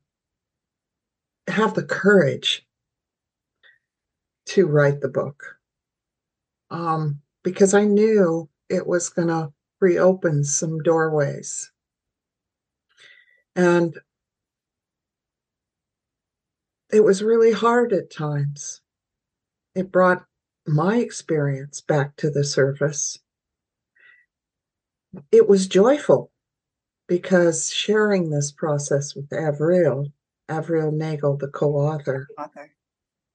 have 1.47 1.73
the 1.73 1.83
courage 1.83 2.65
to 4.45 4.67
write 4.67 5.01
the 5.01 5.09
book 5.09 5.57
um, 6.69 7.19
because 7.43 7.73
I 7.73 7.85
knew 7.85 8.49
it 8.69 8.87
was 8.87 9.09
going 9.09 9.27
to 9.27 9.51
reopen 9.79 10.43
some 10.43 10.79
doorways. 10.79 11.71
And 13.55 13.97
it 16.91 17.03
was 17.03 17.23
really 17.23 17.51
hard 17.51 17.93
at 17.93 18.11
times. 18.11 18.81
It 19.75 19.91
brought 19.91 20.25
my 20.67 20.97
experience 20.97 21.81
back 21.81 22.15
to 22.17 22.29
the 22.29 22.43
surface. 22.43 23.19
It 25.31 25.47
was 25.47 25.67
joyful 25.67 26.31
because 27.07 27.71
sharing 27.71 28.29
this 28.29 28.51
process 28.51 29.15
with 29.15 29.31
Avril 29.31 30.07
Avril 30.49 30.91
Nagel, 30.91 31.37
the 31.37 31.47
co-author, 31.47 32.27
author. 32.37 32.71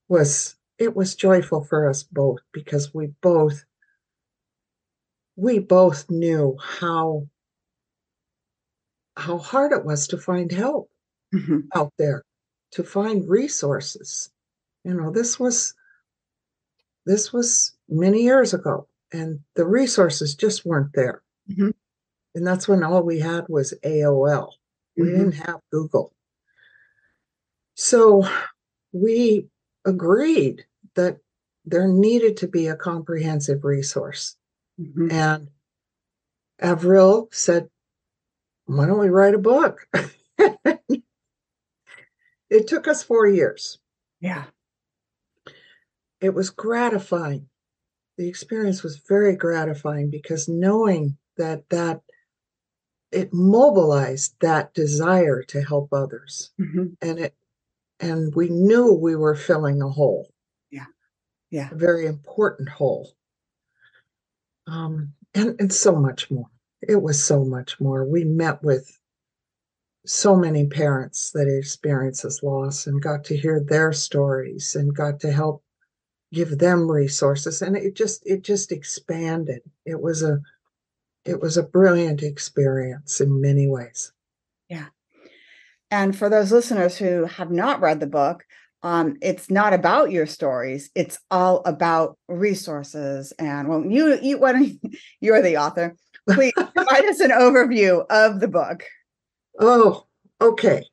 was 0.09 0.57
it 0.79 0.95
was 0.95 1.15
joyful 1.15 1.65
for 1.65 1.89
us 1.89 2.03
both 2.03 2.39
because 2.53 2.95
we 2.95 3.09
both 3.21 3.65
we 5.37 5.59
both 5.59 6.09
knew 6.11 6.57
how 6.61 7.27
how 9.21 9.39
hard 9.39 9.73
it 9.73 9.85
was 9.85 10.07
to 10.09 10.19
find 10.19 10.51
help 10.51 10.91
mm-hmm. 11.35 11.61
out 11.75 11.93
there 11.99 12.23
to 12.73 12.83
find 12.83 13.29
resources 13.29 14.31
you 14.85 14.95
know 14.95 15.11
this 15.11 15.39
was 15.39 15.75
this 17.07 17.33
was 17.33 17.73
many 17.89 18.23
years 18.23 18.55
ago 18.55 18.87
and 19.13 19.41
the 19.57 19.67
resources 19.67 20.35
just 20.35 20.65
weren't 20.65 20.93
there 20.95 21.23
mm-hmm. 21.51 21.71
and 22.35 22.47
that's 22.47 22.69
when 22.69 22.83
all 22.83 23.03
we 23.03 23.19
had 23.19 23.45
was 23.49 23.75
aol 23.85 24.53
we 24.97 25.05
mm-hmm. 25.05 25.19
didn't 25.19 25.33
have 25.33 25.61
google 25.71 26.13
so 27.75 28.27
we 28.93 29.47
agreed 29.85 30.65
that 30.95 31.19
there 31.65 31.89
needed 31.89 32.37
to 32.39 32.49
be 32.49 32.67
a 32.67 32.77
comprehensive 32.77 33.65
resource. 33.65 34.37
Mm-hmm. 34.81 35.11
And 35.11 35.49
Avril 36.61 37.29
said, 37.33 37.69
Why 38.71 38.87
don't 38.87 39.01
we 39.01 39.09
write 39.09 39.35
a 39.35 39.39
book? 39.39 39.89
it 42.49 42.69
took 42.69 42.87
us 42.87 43.03
four 43.03 43.27
years. 43.27 43.81
Yeah. 44.21 44.45
It 46.21 46.35
was 46.35 46.51
gratifying. 46.51 47.49
The 48.17 48.29
experience 48.29 48.85
was 48.85 49.03
very 49.09 49.35
gratifying 49.35 50.09
because 50.11 50.49
knowing 50.49 51.17
that 51.37 51.69
that 51.71 52.03
it 53.11 53.31
mobilized 53.33 54.37
that 54.41 54.73
desire 54.73 55.43
to 55.49 55.63
help 55.63 55.93
others 55.93 56.53
mm-hmm. 56.61 56.93
and 57.03 57.19
it 57.19 57.35
and 57.99 58.33
we 58.37 58.51
knew 58.51 58.93
we 58.93 59.17
were 59.17 59.35
filling 59.35 59.83
a 59.83 59.89
hole. 59.89 60.33
Yeah. 60.71 60.87
Yeah. 61.51 61.71
A 61.73 61.75
very 61.75 62.07
important 62.07 62.69
hole. 62.69 63.17
Um, 64.69 65.15
and, 65.35 65.57
and 65.59 65.73
so 65.73 65.97
much 65.97 66.31
more. 66.31 66.47
It 66.87 67.03
was 67.03 67.23
so 67.23 67.45
much 67.45 67.81
more. 67.81 68.05
We 68.05 68.25
met 68.25 68.63
with 68.63 68.99
so 70.07 70.35
many 70.35 70.67
parents 70.67 71.31
that 71.33 71.47
experienced 71.47 72.23
this 72.23 72.43
loss 72.43 72.87
and 72.87 73.03
got 73.03 73.25
to 73.25 73.37
hear 73.37 73.61
their 73.61 73.93
stories 73.93 74.75
and 74.75 74.95
got 74.95 75.21
to 75.21 75.33
help 75.33 75.63
give 76.33 76.59
them 76.59 76.91
resources 76.91 77.61
and 77.61 77.77
it 77.77 77.95
just 77.97 78.25
it 78.25 78.43
just 78.43 78.71
expanded 78.71 79.61
it 79.85 80.01
was 80.01 80.23
a 80.23 80.39
it 81.25 81.41
was 81.41 81.57
a 81.57 81.63
brilliant 81.63 82.23
experience 82.23 83.21
in 83.21 83.41
many 83.41 83.67
ways 83.67 84.13
yeah 84.69 84.87
and 85.91 86.17
for 86.17 86.29
those 86.29 86.53
listeners 86.53 86.97
who 86.97 87.25
have 87.25 87.51
not 87.51 87.81
read 87.81 88.01
the 88.01 88.07
book, 88.07 88.45
um, 88.83 89.17
it's 89.21 89.51
not 89.51 89.73
about 89.73 90.11
your 90.11 90.27
stories. 90.27 90.91
It's 90.95 91.19
all 91.31 91.63
about 91.67 92.17
resources. 92.29 93.33
And 93.39 93.69
well, 93.69 93.85
you 93.85 94.19
you 94.23 94.39
when 94.39 94.81
you're 95.21 95.43
the 95.43 95.59
author, 95.59 95.97
please 96.29 96.53
provide 96.55 97.05
us 97.05 97.21
an 97.21 97.31
overview 97.31 98.05
of 98.11 98.41
the 98.41 98.49
book. 98.49 98.85
Oh, 99.59 100.07
okay. 100.41 100.85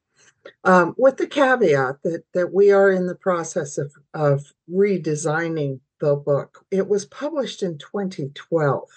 Um, 0.63 0.95
with 0.97 1.17
the 1.17 1.27
caveat 1.27 2.01
that 2.03 2.23
that 2.33 2.53
we 2.53 2.71
are 2.71 2.89
in 2.91 3.07
the 3.07 3.15
process 3.15 3.77
of 3.77 3.91
of 4.13 4.53
redesigning 4.71 5.79
the 5.99 6.15
book. 6.15 6.65
It 6.71 6.87
was 6.87 7.05
published 7.05 7.63
in 7.63 7.77
2012. 7.77 8.89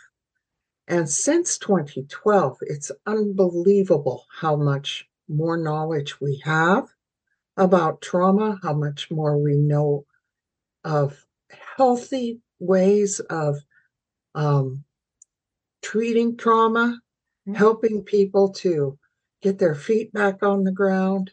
And 0.89 1.09
since 1.09 1.57
2012, 1.59 2.59
it's 2.63 2.91
unbelievable 3.07 4.27
how 4.41 4.57
much 4.57 5.09
more 5.29 5.57
knowledge 5.57 6.21
we 6.21 6.43
have 6.45 6.89
about 7.57 8.03
trauma, 8.03 8.59
how 8.63 8.75
much 8.75 9.11
more 9.11 9.39
we 9.39 9.57
know 9.57 10.05
of 10.85 11.25
healthy 11.77 12.41
ways 12.59 13.21
of 13.21 13.59
um, 14.35 14.85
treating 15.83 16.37
trauma, 16.37 17.01
mm-hmm. 17.49 17.55
helping 17.55 18.03
people 18.03 18.51
to 18.51 18.99
get 19.43 19.59
their 19.59 19.75
feet 19.75 20.13
back 20.13 20.43
on 20.43 20.65
the 20.65 20.73
ground. 20.73 21.31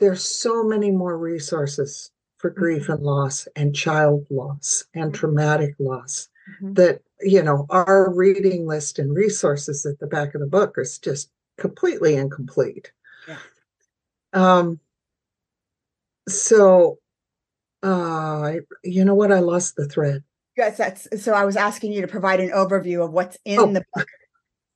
There's 0.00 0.24
so 0.24 0.64
many 0.64 0.90
more 0.90 1.16
resources 1.16 2.10
for 2.38 2.50
grief 2.50 2.84
mm-hmm. 2.84 2.92
and 2.92 3.02
loss 3.02 3.48
and 3.56 3.74
child 3.74 4.26
loss 4.30 4.84
and 4.94 5.04
mm-hmm. 5.04 5.18
traumatic 5.18 5.74
loss 5.78 6.28
mm-hmm. 6.62 6.74
that, 6.74 7.00
you 7.20 7.42
know, 7.42 7.66
our 7.70 8.12
reading 8.12 8.66
list 8.66 8.98
and 8.98 9.14
resources 9.14 9.86
at 9.86 9.98
the 9.98 10.06
back 10.06 10.34
of 10.34 10.40
the 10.40 10.46
book 10.46 10.74
is 10.76 10.98
just 10.98 11.30
completely 11.56 12.16
incomplete. 12.16 12.92
Yeah. 13.26 13.38
Um, 14.32 14.80
so, 16.28 16.98
uh, 17.82 18.54
you 18.82 19.04
know 19.04 19.14
what? 19.14 19.32
I 19.32 19.38
lost 19.40 19.76
the 19.76 19.86
thread. 19.86 20.24
Yes, 20.56 20.76
that's 20.76 21.08
so. 21.22 21.32
I 21.32 21.44
was 21.44 21.56
asking 21.56 21.92
you 21.92 22.00
to 22.02 22.06
provide 22.06 22.40
an 22.40 22.50
overview 22.50 23.04
of 23.04 23.12
what's 23.12 23.36
in 23.44 23.58
oh. 23.58 23.72
the 23.72 23.84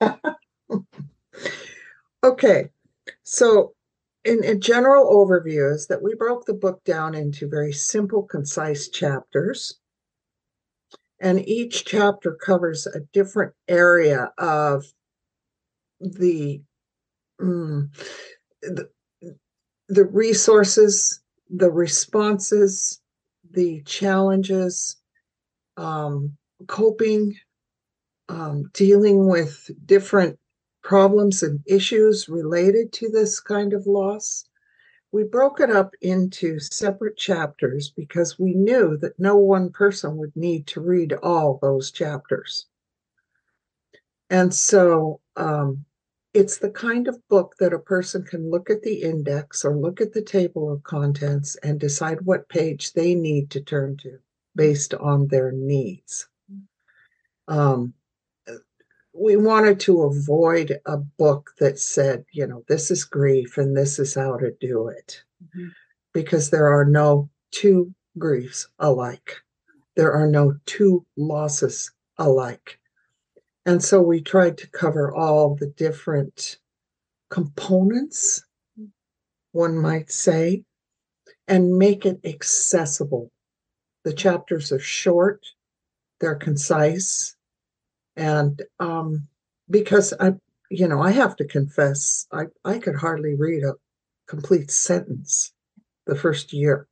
book. 0.01 0.85
okay, 2.25 2.71
so 3.23 3.75
in 4.25 4.45
a 4.45 4.55
general 4.57 5.07
overview 5.07 5.73
is 5.73 5.87
that 5.87 6.03
we 6.03 6.14
broke 6.14 6.45
the 6.45 6.55
book 6.55 6.83
down 6.85 7.14
into 7.14 7.49
very 7.49 7.73
simple, 7.73 8.23
concise 8.23 8.88
chapters. 8.88 9.79
And 11.21 11.47
each 11.49 11.85
chapter 11.85 12.35
covers 12.35 12.87
a 12.87 13.01
different 13.12 13.53
area 13.67 14.31
of 14.38 14.85
the 16.01 16.62
mm, 17.41 17.88
the, 18.62 18.88
the 19.88 20.05
resources, 20.05 21.21
the 21.51 21.71
responses, 21.71 23.01
the 23.51 23.83
challenges, 23.83 24.97
um, 25.79 26.37
coping, 26.67 27.35
um, 28.29 28.69
dealing 28.75 29.29
with 29.29 29.71
different 29.87 30.38
problems 30.83 31.43
and 31.43 31.61
issues 31.67 32.29
related 32.29 32.93
to 32.93 33.09
this 33.09 33.41
kind 33.41 33.73
of 33.73 33.87
loss. 33.87 34.45
We 35.12 35.25
broke 35.25 35.61
it 35.61 35.71
up 35.71 35.95
into 36.03 36.59
separate 36.59 37.17
chapters 37.17 37.91
because 37.97 38.38
we 38.38 38.53
knew 38.55 38.99
that 38.99 39.19
no 39.19 39.37
one 39.37 39.71
person 39.71 40.17
would 40.19 40.35
need 40.37 40.67
to 40.69 40.81
read 40.81 41.14
all 41.14 41.59
those 41.62 41.91
chapters. 41.91 42.67
And 44.29 44.53
so 44.53 45.21
um, 45.37 45.87
it's 46.35 46.59
the 46.59 46.71
kind 46.71 47.09
of 47.09 47.27
book 47.29 47.55
that 47.61 47.73
a 47.73 47.79
person 47.79 48.23
can 48.25 48.51
look 48.51 48.69
at 48.69 48.83
the 48.83 49.03
index 49.03 49.64
or 49.64 49.75
look 49.75 50.01
at 50.01 50.12
the 50.12 50.23
table 50.23 50.71
of 50.71 50.83
contents 50.83 51.57
and 51.62 51.81
decide 51.81 52.21
what 52.23 52.49
page 52.51 52.93
they 52.93 53.14
need 53.14 53.51
to 53.51 53.62
turn 53.62 53.97
to 53.99 54.19
based 54.59 54.92
on 54.92 55.29
their 55.29 55.53
needs. 55.53 56.27
Um, 57.47 57.94
we 59.14 59.37
wanted 59.37 59.79
to 59.81 60.03
avoid 60.03 60.81
a 60.85 60.97
book 60.99 61.53
that 61.61 61.79
said, 61.79 62.25
you 62.33 62.47
know, 62.47 62.64
this 62.68 62.90
is 62.90 63.05
grief 63.05 63.57
and 63.57 63.77
this 63.77 64.01
is 64.01 64.16
how 64.16 64.37
to 64.37 64.51
do 64.61 64.88
it, 64.88 65.23
mm-hmm. 65.42 65.68
because 66.12 66.51
there 66.51 66.66
are 66.68 66.85
no 66.85 67.31
two 67.53 67.94
griefs 68.18 68.68
alike. 68.81 69.37
There 69.97 70.12
are 70.12 70.27
no 70.27 70.57
two 70.66 71.07
losses 71.16 71.92
alike. 72.18 72.81
And 73.64 73.83
so 73.83 74.03
we 74.03 74.21
tried 74.21 74.59
to 74.59 74.71
cover 74.71 75.14
all 75.14 75.55
the 75.55 75.68
different 75.68 76.59
components, 77.31 78.44
one 79.53 79.79
might 79.79 80.11
say, 80.11 80.64
and 81.47 81.79
make 81.79 82.05
it 82.05 82.21
accessible. 82.25 83.31
The 84.09 84.14
chapters 84.14 84.73
are 84.73 84.79
short, 84.79 85.44
they're 86.18 86.35
concise, 86.35 87.37
and 88.16 88.62
um, 88.81 89.29
because 89.68 90.14
I, 90.18 90.33
you 90.71 90.88
know, 90.88 91.03
I 91.03 91.11
have 91.11 91.37
to 91.37 91.44
confess, 91.44 92.27
I, 92.33 92.44
I 92.64 92.79
could 92.79 92.97
hardly 92.97 93.35
read 93.35 93.64
a 93.64 93.75
complete 94.27 94.71
sentence 94.71 95.53
the 96.07 96.16
first 96.16 96.55
year. 96.55 96.88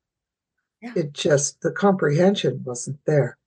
Yeah. 0.83 0.93
It 0.95 1.15
just, 1.15 1.63
the 1.63 1.71
comprehension 1.71 2.63
wasn't 2.67 2.99
there. 3.07 3.39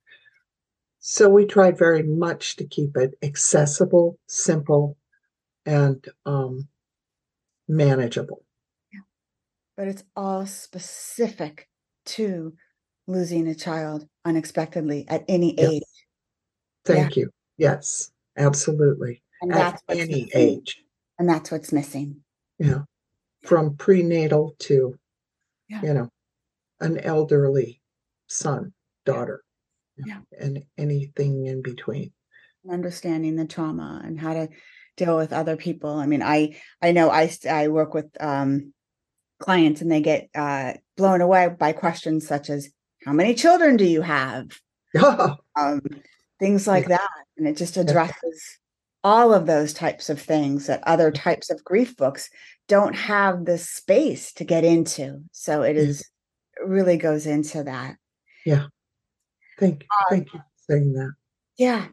So 0.98 1.30
we 1.30 1.46
tried 1.46 1.78
very 1.78 2.02
much 2.02 2.56
to 2.56 2.66
keep 2.66 2.98
it 2.98 3.14
accessible, 3.22 4.18
simple, 4.26 4.98
and 5.68 6.04
um, 6.26 6.68
manageable. 7.68 8.44
Yeah. 8.92 9.02
But 9.78 9.90
it's 9.90 10.06
all 10.16 10.48
specific 10.48 11.70
to 12.08 12.56
losing 13.10 13.48
a 13.48 13.56
child 13.56 14.08
unexpectedly 14.24 15.06
at 15.10 15.26
any 15.28 15.56
yes. 15.58 15.70
age. 15.70 15.84
Thank 16.86 17.16
yeah. 17.16 17.22
you. 17.22 17.30
Yes, 17.58 18.12
absolutely. 18.38 19.22
And 19.42 19.54
at 19.54 19.82
any 19.90 20.26
missing. 20.26 20.30
age. 20.34 20.84
And 21.18 21.28
that's 21.28 21.52
what's 21.52 21.74
missing. 21.74 22.18
Yeah. 22.60 22.84
From 23.44 23.76
prenatal 23.76 24.56
to, 24.60 24.98
yeah. 25.68 25.82
you 25.82 25.94
know, 25.94 26.10
an 26.80 27.00
elderly 27.00 27.82
son, 28.28 28.74
daughter, 29.06 29.44
yeah. 29.98 30.20
and 30.40 30.64
anything 30.78 31.48
in 31.48 31.62
between. 31.62 32.14
Understanding 32.70 33.36
the 33.36 33.46
trauma 33.46 34.02
and 34.04 34.20
how 34.20 34.34
to 34.34 34.50
deal 34.98 35.18
with 35.18 35.34
other 35.34 35.58
people. 35.58 35.92
I 35.92 36.06
mean, 36.06 36.22
I 36.22 36.58
I 36.82 36.92
know 36.92 37.10
I 37.10 37.32
I 37.50 37.70
work 37.70 37.94
with 37.94 38.08
um, 38.20 38.74
clients 39.40 39.82
and 39.82 39.92
they 39.92 40.02
get 40.02 40.30
uh, 40.36 40.74
blown 40.96 41.22
away 41.22 41.50
by 41.58 41.72
questions 41.72 42.28
such 42.28 42.50
as, 42.50 42.70
"How 43.06 43.14
many 43.14 43.34
children 43.34 43.78
do 43.78 43.86
you 43.86 44.02
have?" 44.02 44.60
um, 45.56 45.82
things 46.40 46.68
like 46.68 46.88
that, 46.88 47.10
and 47.38 47.48
it 47.48 47.58
just 47.58 47.78
addresses 47.78 48.60
all 49.04 49.34
of 49.34 49.46
those 49.46 49.74
types 49.74 50.10
of 50.10 50.22
things 50.22 50.68
that 50.68 50.84
other 50.86 51.12
types 51.12 51.50
of 51.50 51.64
grief 51.64 51.96
books 51.96 52.30
don't 52.68 52.96
have 52.96 53.46
the 53.46 53.58
space 53.58 54.34
to 54.34 54.44
get 54.44 54.64
into. 54.64 55.22
So 55.32 55.62
it 55.62 55.78
is 55.78 56.02
it 56.02 56.68
really 56.68 56.98
goes 56.98 57.26
into 57.26 57.64
that. 57.64 57.96
Yeah. 58.46 58.66
Thank 59.60 59.84
you. 59.84 59.88
Um, 59.90 60.08
Thank 60.10 60.34
you 60.34 60.40
for 60.40 60.74
saying 60.74 60.94
that. 60.94 61.12
Yeah. 61.58 61.88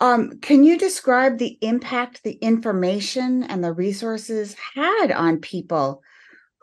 Um, 0.00 0.38
can 0.40 0.62
you 0.64 0.78
describe 0.78 1.38
the 1.38 1.58
impact 1.60 2.22
the 2.22 2.34
information 2.34 3.42
and 3.42 3.64
the 3.64 3.72
resources 3.72 4.54
had 4.74 5.10
on 5.10 5.38
people 5.38 6.02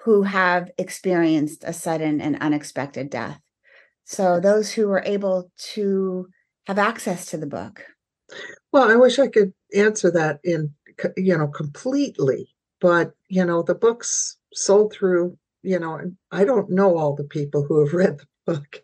who 0.06 0.24
have 0.24 0.71
experienced 0.78 1.63
a 1.65 1.74
sudden 1.74 2.21
and 2.21 2.38
unexpected 2.39 3.10
death? 3.10 3.39
So, 4.06 4.39
those 4.39 4.72
who 4.72 4.88
were 4.88 5.04
able 5.06 5.52
to 5.74 6.28
have 6.68 6.78
access 6.78 7.26
to 7.28 7.38
the 7.38 7.48
book. 7.48 7.84
Well, 8.72 8.89
I 8.89 8.96
wish 8.96 9.20
I 9.20 9.28
could 9.28 9.54
answer 9.76 10.12
that 10.12 10.39
in, 10.44 10.74
you 11.18 11.38
know, 11.38 11.48
completely, 11.48 12.50
but, 12.80 13.13
you 13.30 13.46
know, 13.46 13.63
the 13.63 13.76
book's 13.76 14.38
sold 14.54 14.94
through, 14.94 15.38
you 15.63 15.80
know, 15.80 16.00
I 16.32 16.46
don't 16.46 16.70
know 16.70 16.98
all 16.98 17.15
the 17.15 17.24
people 17.24 17.63
who 17.63 17.84
have 17.84 17.94
read 17.94 18.20
the 18.20 18.54
book, 18.54 18.84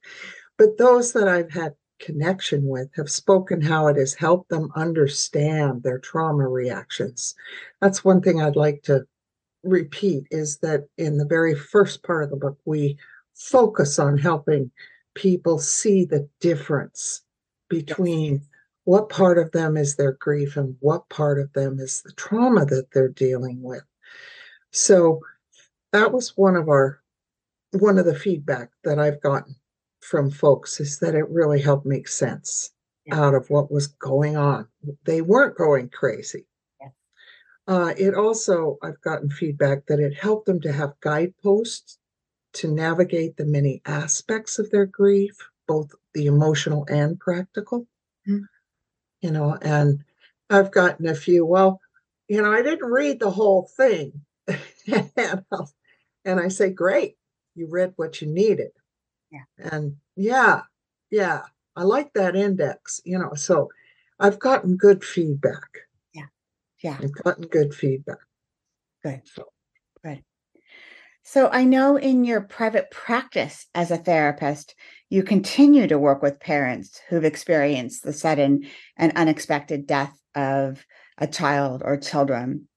but 0.58 0.78
those 0.78 1.14
that 1.14 1.28
I've 1.28 1.52
had 1.52 1.76
connection 2.00 2.68
with 2.68 2.90
have 2.96 3.10
spoken 3.10 3.62
how 3.62 3.88
it 3.88 3.98
has 3.98 4.16
helped 4.16 4.50
them 4.50 4.72
understand 4.76 5.84
their 5.84 6.00
trauma 6.00 6.48
reactions. 6.48 7.36
That's 7.80 8.04
one 8.04 8.22
thing 8.22 8.42
I'd 8.42 8.56
like 8.56 8.82
to 8.84 9.06
repeat 9.64 10.24
is 10.32 10.58
that 10.58 10.88
in 10.98 11.18
the 11.18 11.26
very 11.26 11.54
first 11.54 12.02
part 12.02 12.24
of 12.24 12.32
the 12.32 12.38
book, 12.38 12.58
we 12.66 12.98
focus 13.36 14.00
on 14.00 14.18
helping 14.18 14.72
people 15.16 15.60
see 15.60 16.06
the 16.06 16.28
difference 16.40 17.22
between 17.70 18.42
what 18.84 19.10
part 19.10 19.38
of 19.38 19.52
them 19.52 19.78
is 19.78 19.96
their 19.96 20.14
grief 20.14 20.58
and 20.58 20.76
what 20.80 21.08
part 21.10 21.40
of 21.40 21.52
them 21.54 21.80
is 21.80 22.02
the 22.02 22.12
trauma 22.14 22.66
that 22.66 22.88
they're 22.92 23.10
dealing 23.10 23.62
with. 23.62 23.84
So 24.72 25.22
that 25.92 26.12
was 26.12 26.36
one 26.38 26.56
of 26.56 26.70
our 26.70 27.02
one 27.72 27.98
of 27.98 28.06
the 28.06 28.16
feedback 28.16 28.70
that 28.84 29.00
I've 29.00 29.22
gotten 29.22 29.56
from 30.02 30.30
folks 30.30 30.80
is 30.80 31.00
that 31.00 31.16
it 31.16 31.30
really 31.30 31.62
helped 31.62 31.86
make 31.86 32.08
sense 32.08 32.72
yeah. 33.06 33.20
out 33.20 33.34
of 33.34 33.50
what 33.50 33.72
was 33.72 33.88
going 33.88 34.36
on. 34.36 34.68
They 35.06 35.22
weren't 35.22 35.56
going 35.56 35.90
crazy. 35.90 36.46
Yeah. 36.82 36.90
Uh, 37.68 37.94
it 37.98 38.14
also, 38.14 38.78
I've 38.84 39.00
gotten 39.02 39.30
feedback 39.30 39.86
that 39.86 40.00
it 40.00 40.14
helped 40.14 40.48
them 40.48 40.60
to 40.62 40.72
have 40.74 41.00
guideposts 41.02 41.98
to 42.54 42.72
navigate 42.72 43.38
the 43.38 43.46
many 43.46 43.82
aspects 43.86 44.60
of 44.60 44.70
their 44.72 44.86
grief, 44.86 45.50
both 45.68 45.92
the 46.14 46.26
emotional 46.26 46.86
and 46.90 47.20
practical. 47.20 47.88
Mm-hmm. 48.28 48.44
You 49.22 49.32
know, 49.32 49.58
and 49.62 50.04
I've 50.50 50.72
gotten 50.72 51.08
a 51.08 51.16
few, 51.16 51.46
well, 51.46 51.80
you 52.28 52.42
know, 52.42 52.52
I 52.52 52.62
didn't 52.62 52.90
read 52.90 53.20
the 53.20 53.32
whole 53.32 53.70
thing. 53.78 54.22
and 54.88 56.40
I 56.40 56.48
say, 56.48 56.72
great, 56.72 57.18
you 57.56 57.68
read 57.70 57.94
what 57.96 58.22
you 58.22 58.28
needed. 58.28 58.72
Yeah. 59.32 59.44
And 59.72 59.98
yeah, 60.16 60.62
yeah, 61.10 61.42
I 61.76 61.84
like 61.84 62.14
that 62.14 62.36
index, 62.36 63.02
you 63.06 63.18
know. 63.18 63.34
So 63.36 63.70
I've 64.20 64.40
gotten 64.40 64.76
good 64.76 65.04
feedback. 65.04 65.88
Yeah. 66.14 66.28
Yeah. 66.84 66.98
I've 67.02 67.14
gotten 67.24 67.48
good 67.48 67.74
feedback. 67.74 68.18
Good. 69.04 69.22
So. 69.26 69.46
So 71.24 71.50
I 71.50 71.64
know 71.64 71.98
in 71.98 72.24
your 72.24 72.42
private 72.42 72.90
practice 72.92 73.68
as 73.76 73.92
a 73.92 73.98
therapist, 73.98 74.76
you 75.10 75.24
continue 75.24 75.88
to 75.88 76.00
work 76.00 76.22
with 76.22 76.40
parents 76.40 77.00
who've 77.10 77.24
experienced 77.26 78.04
the 78.04 78.14
sudden 78.14 78.66
and 78.98 79.14
unexpected 79.16 79.86
death 79.86 80.18
of 80.36 80.86
a 81.18 81.28
child 81.28 81.84
or 81.86 81.98
children. 81.98 82.68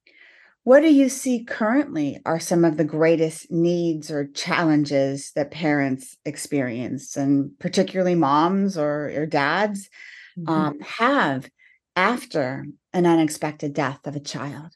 What 0.64 0.80
do 0.80 0.92
you 0.92 1.08
see 1.08 1.44
currently 1.44 2.20
are 2.24 2.40
some 2.40 2.64
of 2.64 2.76
the 2.76 2.84
greatest 2.84 3.50
needs 3.50 4.10
or 4.10 4.26
challenges 4.26 5.30
that 5.36 5.50
parents 5.50 6.16
experience, 6.24 7.16
and 7.16 7.58
particularly 7.58 8.14
moms 8.14 8.78
or, 8.78 9.12
or 9.14 9.26
dads 9.26 9.90
mm-hmm. 10.38 10.48
um, 10.48 10.80
have 10.80 11.50
after 11.96 12.64
an 12.92 13.06
unexpected 13.06 13.74
death 13.74 14.06
of 14.06 14.16
a 14.16 14.20
child? 14.20 14.72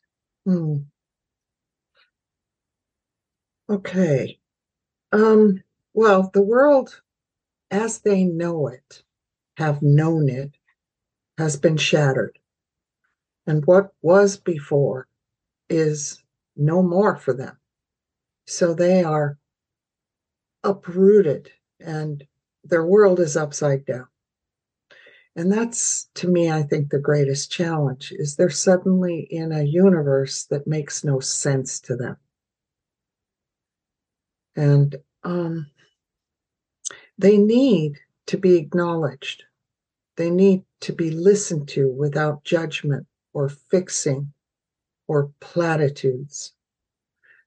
Mm. 0.46 0.84
Okay. 3.70 4.38
Um, 5.12 5.62
well, 5.94 6.30
the 6.32 6.42
world 6.42 7.02
as 7.70 8.00
they 8.00 8.24
know 8.24 8.68
it, 8.68 9.02
have 9.56 9.82
known 9.82 10.28
it, 10.28 10.52
has 11.36 11.56
been 11.56 11.76
shattered. 11.76 12.38
And 13.46 13.66
what 13.66 13.92
was 14.02 14.36
before 14.36 15.06
is 15.68 16.22
no 16.56 16.82
more 16.82 17.16
for 17.16 17.34
them. 17.34 17.58
So 18.46 18.74
they 18.74 19.04
are 19.04 19.38
uprooted 20.64 21.50
and 21.80 22.26
their 22.64 22.84
world 22.84 23.20
is 23.20 23.36
upside 23.36 23.84
down. 23.84 24.08
And 25.36 25.52
that's 25.52 26.08
to 26.14 26.28
me, 26.28 26.50
I 26.50 26.62
think, 26.62 26.90
the 26.90 26.98
greatest 26.98 27.50
challenge 27.52 28.12
is 28.16 28.34
they're 28.34 28.50
suddenly 28.50 29.20
in 29.30 29.52
a 29.52 29.62
universe 29.62 30.44
that 30.46 30.66
makes 30.66 31.04
no 31.04 31.20
sense 31.20 31.78
to 31.80 31.96
them. 31.96 32.16
And 34.58 34.96
um, 35.22 35.68
they 37.16 37.38
need 37.38 38.00
to 38.26 38.36
be 38.36 38.56
acknowledged. 38.56 39.44
They 40.16 40.30
need 40.30 40.64
to 40.80 40.92
be 40.92 41.12
listened 41.12 41.68
to 41.68 41.86
without 41.86 42.42
judgment 42.42 43.06
or 43.32 43.48
fixing 43.48 44.32
or 45.06 45.30
platitudes. 45.38 46.54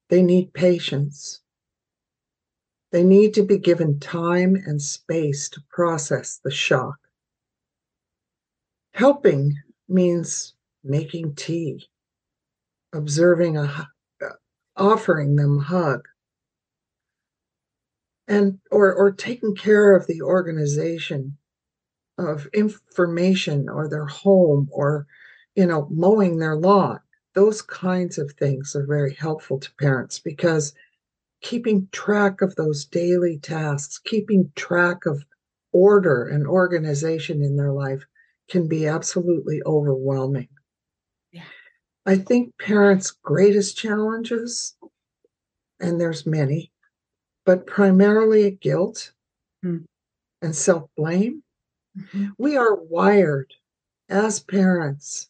They 0.08 0.24
need 0.24 0.54
patience. 0.54 1.42
They 2.94 3.04
need 3.04 3.34
to 3.34 3.44
be 3.44 3.58
given 3.58 4.00
time 4.00 4.56
and 4.56 4.82
space 4.82 5.50
to 5.50 5.62
process 5.70 6.40
the 6.42 6.50
shock. 6.50 6.96
Helping 8.94 9.58
means 9.90 10.54
making 10.82 11.36
tea, 11.36 11.90
observing 12.94 13.58
a 13.58 13.90
uh, 14.22 14.30
offering 14.78 15.36
them 15.36 15.60
a 15.60 15.64
hug, 15.64 16.08
and 18.32 18.60
or 18.72 18.94
or 18.94 19.12
taking 19.12 19.56
care 19.56 19.96
of 19.96 20.08
the 20.08 20.22
organization 20.24 21.38
of 22.18 22.48
information 22.54 23.70
or 23.70 23.90
their 23.90 24.08
home 24.08 24.70
or 24.72 25.08
you 25.56 25.66
know 25.66 25.88
mowing 25.92 26.38
their 26.38 26.56
lawn 26.58 27.00
those 27.36 27.62
kinds 27.62 28.18
of 28.18 28.32
things 28.34 28.76
are 28.76 28.86
very 28.88 29.14
helpful 29.16 29.60
to 29.60 29.74
parents 29.76 30.20
because 30.20 30.74
keeping 31.42 31.88
track 31.92 32.42
of 32.42 32.56
those 32.56 32.86
daily 32.86 33.40
tasks, 33.40 34.00
keeping 34.00 34.52
track 34.56 35.06
of 35.06 35.24
order 35.74 36.28
and 36.28 36.48
organization 36.48 37.44
in 37.44 37.56
their 37.56 37.72
life 37.72 38.06
can 38.50 38.68
be 38.68 38.88
absolutely 38.88 39.62
overwhelming. 39.66 40.50
Yeah. 41.32 41.44
I 42.06 42.18
think 42.18 42.58
parents' 42.60 43.12
greatest 43.12 43.78
challenges, 43.78 44.76
and 45.80 46.00
there's 46.00 46.26
many, 46.26 46.71
but 47.52 47.68
primarily 47.68 48.50
guilt 48.50 49.12
Hmm. 49.62 49.80
and 50.42 50.56
self 50.56 50.90
blame. 50.96 51.44
Mhm. 51.98 52.32
We 52.38 52.56
are 52.56 52.76
wired 52.76 53.56
as 54.08 54.40
parents 54.40 55.30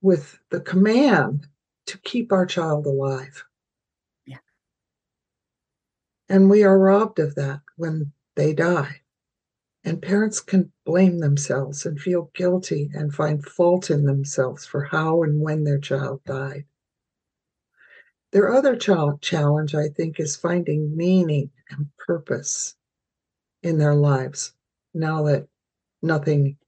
with 0.00 0.38
the 0.48 0.62
command 0.62 1.48
to 1.84 1.98
keep 1.98 2.32
our 2.32 2.46
child 2.46 2.86
alive. 2.86 3.44
Yeah. 4.24 4.38
And 6.30 6.48
we 6.48 6.62
are 6.64 6.78
robbed 6.78 7.18
of 7.18 7.34
that 7.34 7.60
when 7.76 8.14
they 8.36 8.54
die. 8.54 9.02
And 9.84 10.00
parents 10.00 10.40
can 10.40 10.72
blame 10.86 11.18
themselves 11.18 11.84
and 11.84 12.00
feel 12.00 12.30
guilty 12.34 12.90
and 12.94 13.14
find 13.14 13.44
fault 13.44 13.90
in 13.90 14.06
themselves 14.06 14.64
for 14.64 14.84
how 14.84 15.22
and 15.22 15.42
when 15.42 15.64
their 15.64 15.78
child 15.78 16.24
died. 16.24 16.64
Their 18.34 18.52
other 18.52 18.74
child 18.74 19.22
challenge, 19.22 19.76
I 19.76 19.90
think, 19.90 20.18
is 20.18 20.34
finding 20.34 20.96
meaning 20.96 21.52
and 21.70 21.96
purpose 21.96 22.74
in 23.62 23.78
their 23.78 23.94
lives 23.94 24.54
now 24.92 25.22
that 25.26 25.46
nothing 26.02 26.58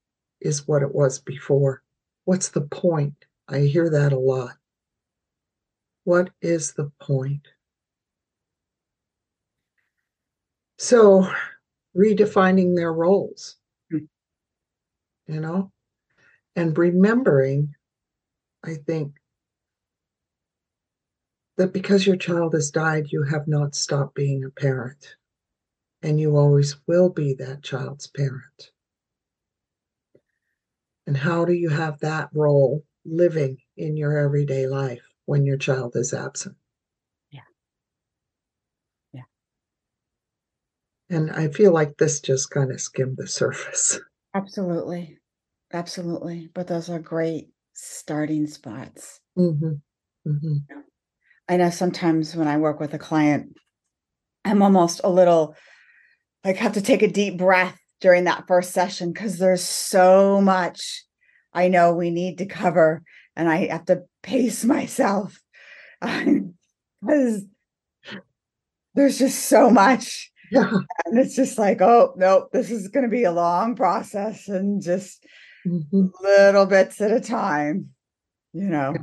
is 0.40 0.68
what 0.68 0.84
it 0.84 0.94
was 0.94 1.18
before. 1.18 1.82
What's 2.24 2.50
the 2.50 2.60
point? 2.60 3.24
I 3.48 3.62
hear 3.62 3.90
that 3.90 4.12
a 4.12 4.18
lot. 4.18 4.56
What 6.04 6.30
is 6.40 6.72
the 6.72 6.92
point? 7.00 7.48
So, 10.78 11.28
redefining 11.96 12.76
their 12.76 12.92
roles, 12.92 13.56
Hmm. 13.90 14.04
you 15.26 15.40
know, 15.40 15.72
and 16.54 16.78
remembering, 16.78 17.74
I 18.62 18.74
think, 18.76 19.16
that 21.56 21.72
because 21.72 22.06
your 22.06 22.16
child 22.16 22.54
has 22.54 22.70
died, 22.70 23.06
you 23.10 23.22
have 23.24 23.48
not 23.48 23.74
stopped 23.74 24.14
being 24.14 24.44
a 24.44 24.50
parent, 24.50 25.16
and 26.02 26.20
you 26.20 26.36
always 26.36 26.76
will 26.86 27.08
be 27.08 27.34
that 27.34 27.62
child's 27.62 28.06
parent. 28.06 28.70
And 31.06 31.16
how 31.16 31.44
do 31.44 31.52
you 31.52 31.68
have 31.68 32.00
that 32.00 32.30
role 32.34 32.84
living 33.04 33.58
in 33.76 33.96
your 33.96 34.18
everyday 34.18 34.66
life 34.66 35.02
when 35.24 35.46
your 35.46 35.56
child 35.56 35.94
is 35.94 36.12
absent? 36.12 36.56
Yeah. 37.30 37.40
Yeah. 39.12 39.22
And 41.08 41.30
I 41.30 41.48
feel 41.48 41.72
like 41.72 41.96
this 41.96 42.20
just 42.20 42.50
kind 42.50 42.72
of 42.72 42.80
skimmed 42.80 43.16
the 43.16 43.28
surface. 43.28 44.00
Absolutely. 44.34 45.18
Absolutely. 45.72 46.50
But 46.52 46.66
those 46.66 46.90
are 46.90 46.98
great 46.98 47.50
starting 47.74 48.46
spots. 48.46 49.20
hmm 49.34 49.74
hmm 50.24 50.56
I 51.48 51.56
know 51.56 51.70
sometimes 51.70 52.34
when 52.34 52.48
I 52.48 52.56
work 52.56 52.80
with 52.80 52.94
a 52.94 52.98
client, 52.98 53.56
I'm 54.44 54.62
almost 54.62 55.00
a 55.04 55.10
little 55.10 55.56
like 56.44 56.56
have 56.56 56.74
to 56.74 56.82
take 56.82 57.02
a 57.02 57.08
deep 57.08 57.38
breath 57.38 57.78
during 58.00 58.24
that 58.24 58.46
first 58.46 58.72
session 58.72 59.12
because 59.12 59.38
there's 59.38 59.64
so 59.64 60.40
much 60.40 61.04
I 61.56 61.68
know 61.68 61.94
we 61.94 62.10
need 62.10 62.38
to 62.38 62.46
cover, 62.46 63.02
and 63.34 63.48
I 63.48 63.68
have 63.68 63.86
to 63.86 64.02
pace 64.22 64.62
myself 64.64 65.40
because 66.00 67.44
there's 68.94 69.18
just 69.18 69.46
so 69.46 69.70
much. 69.70 70.30
Yeah. 70.52 70.70
And 71.06 71.18
it's 71.18 71.34
just 71.34 71.58
like, 71.58 71.80
oh, 71.80 72.12
nope, 72.16 72.50
this 72.52 72.70
is 72.70 72.88
going 72.88 73.04
to 73.04 73.10
be 73.10 73.24
a 73.24 73.32
long 73.32 73.74
process 73.74 74.48
and 74.48 74.82
just 74.82 75.24
hmm 75.64 75.80
little 76.20 76.66
bits 76.66 77.00
at 77.00 77.10
a 77.10 77.20
time, 77.20 77.88
you 78.52 78.68
know. 78.68 78.94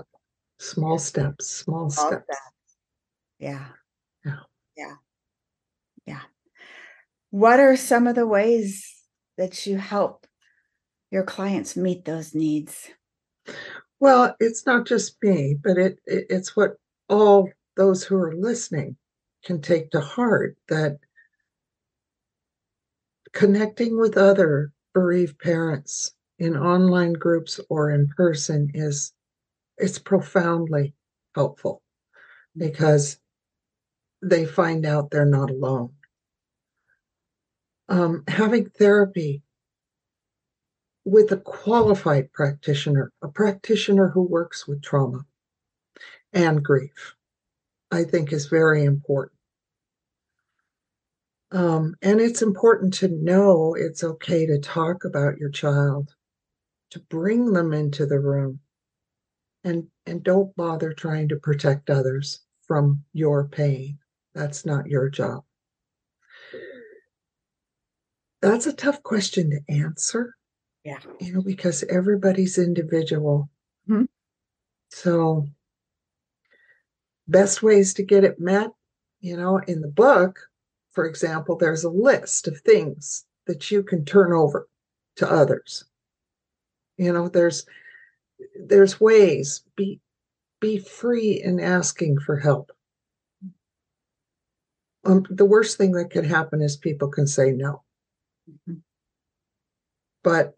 Small 0.64 0.98
steps, 0.98 1.48
small 1.48 1.90
Small 1.90 2.08
steps. 2.08 2.24
steps. 2.24 2.78
Yeah. 3.38 3.68
Yeah. 4.26 4.40
Yeah. 4.78 4.96
Yeah. 6.06 6.22
What 7.32 7.60
are 7.60 7.76
some 7.76 8.08
of 8.08 8.16
the 8.16 8.26
ways 8.26 8.90
that 9.38 9.68
you 9.68 9.78
help 9.78 10.26
your 11.12 11.24
clients 11.24 11.76
meet 11.76 12.06
those 12.06 12.34
needs? 12.34 12.90
Well, 14.00 14.38
it's 14.40 14.66
not 14.66 14.88
just 14.88 15.18
me, 15.22 15.58
but 15.62 15.78
it, 15.78 16.00
it 16.06 16.28
it's 16.30 16.56
what 16.56 16.78
all 17.10 17.50
those 17.76 18.06
who 18.06 18.16
are 18.16 18.34
listening 18.34 18.96
can 19.44 19.60
take 19.62 19.92
to 19.92 20.00
heart 20.00 20.56
that 20.70 20.98
connecting 23.34 24.00
with 24.00 24.16
other 24.16 24.72
bereaved 24.94 25.38
parents 25.40 26.14
in 26.40 26.56
online 26.56 27.14
groups 27.14 27.60
or 27.70 27.92
in 27.92 28.08
person 28.16 28.72
is 28.74 29.12
it's 29.78 30.00
profoundly 30.00 30.94
helpful 31.36 31.82
because 32.56 33.20
they 34.22 34.46
find 34.46 34.86
out 34.86 35.12
they're 35.12 35.26
not 35.26 35.50
alone. 35.50 35.94
Um, 37.90 38.24
having 38.28 38.70
therapy 38.70 39.42
with 41.06 41.32
a 41.32 41.38
qualified 41.38 42.32
practitioner, 42.32 43.12
a 43.22 43.28
practitioner 43.28 44.10
who 44.10 44.22
works 44.22 44.68
with 44.68 44.82
trauma 44.82 45.26
and 46.32 46.64
grief, 46.64 47.16
I 47.92 48.04
think 48.04 48.32
is 48.32 48.48
very 48.48 48.84
important. 48.84 49.38
Um, 51.52 51.96
and 52.02 52.20
it's 52.20 52.42
important 52.42 52.96
to 52.96 53.10
know 53.10 53.76
it's 53.76 54.04
okay 54.04 54.48
to 54.48 54.58
talk 54.58 55.06
about 55.06 55.38
your 55.38 55.52
child, 55.52 56.16
to 56.92 57.00
bring 57.00 57.54
them 57.54 57.74
into 57.74 58.08
the 58.08 58.20
room, 58.20 58.60
and 59.64 59.88
and 60.06 60.24
don't 60.24 60.56
bother 60.56 60.94
trying 60.94 61.30
to 61.30 61.36
protect 61.38 61.90
others 61.90 62.42
from 62.68 63.04
your 63.14 63.48
pain. 63.48 63.98
That's 64.34 64.66
not 64.66 64.88
your 64.88 65.10
job. 65.10 65.44
That's 68.42 68.68
a 68.68 68.74
tough 68.74 69.02
question 69.04 69.52
to 69.52 69.74
answer. 69.74 70.36
Yeah. 70.84 71.00
You 71.20 71.34
know, 71.34 71.42
because 71.42 71.84
everybody's 71.84 72.58
individual. 72.58 73.50
Mhm. 73.88 74.08
So, 74.90 75.48
best 77.28 77.64
ways 77.64 77.94
to 77.96 78.04
get 78.04 78.24
it 78.24 78.40
met, 78.40 78.72
you 79.22 79.38
know, 79.38 79.60
in 79.60 79.82
the 79.82 79.88
book, 79.88 80.50
for 80.92 81.06
example, 81.06 81.56
there's 81.56 81.84
a 81.84 81.90
list 81.90 82.48
of 82.48 82.60
things 82.60 83.26
that 83.46 83.72
you 83.72 83.82
can 83.84 84.06
turn 84.06 84.34
over 84.34 84.68
to 85.16 85.30
others. 85.30 85.86
You 86.98 87.14
know, 87.14 87.30
there's 87.30 87.66
there's 88.68 89.00
ways 89.00 89.64
be 89.76 90.00
be 90.60 90.78
free 90.80 91.42
in 91.44 91.60
asking 91.60 92.20
for 92.20 92.38
help. 92.38 92.72
Um, 95.06 95.26
the 95.30 95.46
worst 95.46 95.78
thing 95.78 95.92
that 95.94 96.12
could 96.12 96.26
happen 96.26 96.62
is 96.62 96.78
people 96.78 97.10
can 97.10 97.28
say 97.28 97.52
no, 97.52 97.84
Mhm. 98.50 98.82
but 100.24 100.56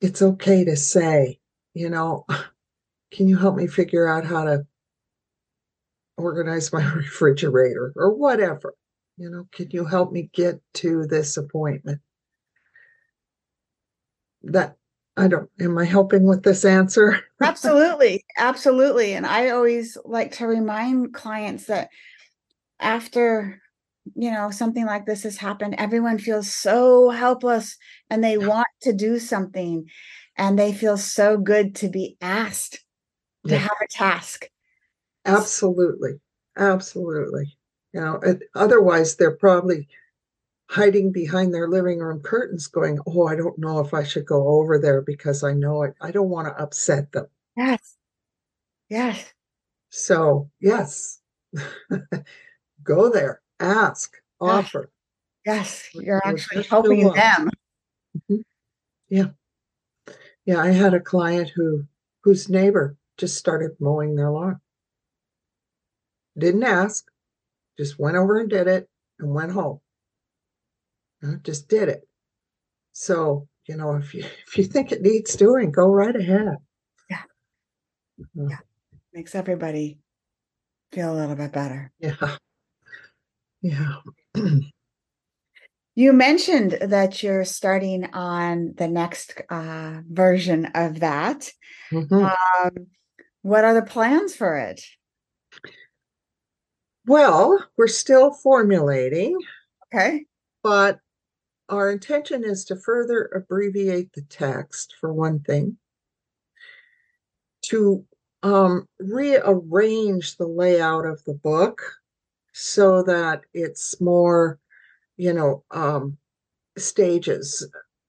it's 0.00 0.22
okay 0.22 0.64
to 0.64 0.76
say, 0.76 1.40
you 1.74 1.88
know, 1.90 2.26
can 3.12 3.28
you 3.28 3.36
help 3.36 3.56
me 3.56 3.66
figure 3.66 4.06
out 4.08 4.24
how 4.24 4.44
to 4.44 4.66
organize 6.16 6.72
my 6.72 6.84
refrigerator 6.94 7.92
or 7.96 8.14
whatever? 8.14 8.74
You 9.16 9.30
know, 9.30 9.48
can 9.52 9.70
you 9.70 9.84
help 9.84 10.12
me 10.12 10.30
get 10.32 10.60
to 10.74 11.06
this 11.06 11.36
appointment? 11.36 12.00
That 14.42 14.76
I 15.16 15.28
don't, 15.28 15.48
am 15.60 15.78
I 15.78 15.84
helping 15.84 16.26
with 16.26 16.42
this 16.42 16.64
answer? 16.64 17.20
Absolutely. 17.42 18.24
Absolutely. 18.36 19.12
And 19.14 19.26
I 19.26 19.50
always 19.50 19.96
like 20.04 20.32
to 20.32 20.46
remind 20.46 21.14
clients 21.14 21.66
that 21.66 21.88
after 22.80 23.60
you 24.14 24.30
know 24.30 24.50
something 24.50 24.84
like 24.84 25.06
this 25.06 25.22
has 25.22 25.38
happened 25.38 25.74
everyone 25.78 26.18
feels 26.18 26.52
so 26.52 27.08
helpless 27.08 27.78
and 28.10 28.22
they 28.22 28.36
want 28.36 28.66
to 28.82 28.92
do 28.92 29.18
something 29.18 29.86
and 30.36 30.58
they 30.58 30.74
feel 30.74 30.98
so 30.98 31.38
good 31.38 31.74
to 31.74 31.88
be 31.88 32.16
asked 32.20 32.84
to 33.46 33.54
Yeah. 33.54 33.60
have 33.60 33.76
a 33.82 33.88
task 33.88 34.48
Absolutely. 35.26 36.20
Absolutely. 36.56 37.56
You 37.92 38.00
know, 38.00 38.20
otherwise 38.54 39.16
they're 39.16 39.36
probably 39.36 39.88
hiding 40.70 41.12
behind 41.12 41.52
their 41.52 41.68
living 41.68 41.98
room 41.98 42.20
curtains 42.20 42.66
going, 42.66 42.98
Oh, 43.06 43.26
I 43.26 43.36
don't 43.36 43.58
know 43.58 43.80
if 43.80 43.92
I 43.94 44.02
should 44.02 44.26
go 44.26 44.48
over 44.48 44.78
there 44.78 45.02
because 45.02 45.42
I 45.44 45.52
know 45.52 45.82
it. 45.82 45.94
I 46.00 46.10
don't 46.10 46.30
want 46.30 46.48
to 46.48 46.62
upset 46.62 47.12
them. 47.12 47.26
yes 47.56 47.96
yes 48.88 49.32
So, 49.90 50.50
yes, 50.60 51.20
go 52.82 53.10
there, 53.10 53.40
ask, 53.60 54.14
Yes. 54.40 54.50
offer. 54.66 54.90
yes 55.46 55.88
you're 55.94 56.16
or 56.24 56.26
actually 56.26 56.64
helping 56.64 57.12
them 57.12 57.50
mm-hmm. 58.30 58.40
Yeah, 59.08 59.28
Yeah. 60.44 60.58
I 60.60 60.70
had 60.70 60.94
a 60.94 61.00
client 61.00 61.50
who 61.50 61.86
whose 62.22 62.48
neighbor 62.48 62.96
just 63.16 63.36
started 63.36 63.76
mowing 63.78 64.16
their 64.16 64.30
lawn. 64.30 64.60
Didn't 66.36 66.64
ask, 66.64 67.06
just 67.78 67.98
went 67.98 68.16
over 68.16 68.40
and 68.40 68.48
did 68.50 68.66
it 68.66 68.88
and 69.20 69.32
went 69.32 69.52
home. 69.52 69.80
You 71.24 71.30
know, 71.30 71.36
just 71.42 71.68
did 71.68 71.88
it. 71.88 72.06
So, 72.92 73.48
you 73.66 73.76
know, 73.76 73.94
if 73.96 74.14
you 74.14 74.24
if 74.46 74.58
you 74.58 74.64
think 74.64 74.92
it 74.92 75.02
needs 75.02 75.36
doing, 75.36 75.70
go 75.72 75.86
right 75.88 76.14
ahead. 76.14 76.56
Yeah. 77.10 77.22
Mhm. 78.20 78.50
Yeah. 78.50 78.58
makes 79.12 79.34
everybody 79.34 79.98
feel 80.92 81.12
a 81.12 81.16
little 81.16 81.34
bit 81.34 81.50
better 81.52 81.90
Yeah. 81.98 82.36
Yeah. 83.62 83.96
you 85.94 86.12
mentioned 86.12 86.72
that 86.82 87.22
you're 87.22 87.44
starting 87.44 88.12
on 88.12 88.74
the 88.76 88.88
next 88.88 89.40
uh, 89.48 90.00
version 90.08 90.66
of 90.74 91.00
that. 91.00 91.50
Mm-hmm. 91.90 92.24
Um, 92.26 92.86
what 93.42 93.64
are 93.64 93.74
the 93.74 93.82
plans 93.82 94.36
for 94.36 94.56
it? 94.58 94.82
Well, 97.06 97.64
we're 97.76 97.86
still 97.86 98.32
formulating. 98.32 99.38
Okay. 99.86 100.26
But 100.62 100.98
our 101.68 101.90
intention 101.90 102.44
is 102.44 102.64
to 102.66 102.76
further 102.76 103.30
abbreviate 103.34 104.12
the 104.12 104.22
text, 104.22 104.94
for 105.00 105.12
one 105.12 105.40
thing, 105.40 105.76
to 107.62 108.04
um, 108.42 108.86
rearrange 109.00 110.36
the 110.36 110.46
layout 110.46 111.06
of 111.06 111.24
the 111.24 111.34
book 111.34 111.82
so 112.52 113.02
that 113.02 113.42
it's 113.54 114.00
more, 114.00 114.58
you 115.16 115.32
know, 115.32 115.64
um, 115.70 116.18
stages. 116.76 117.66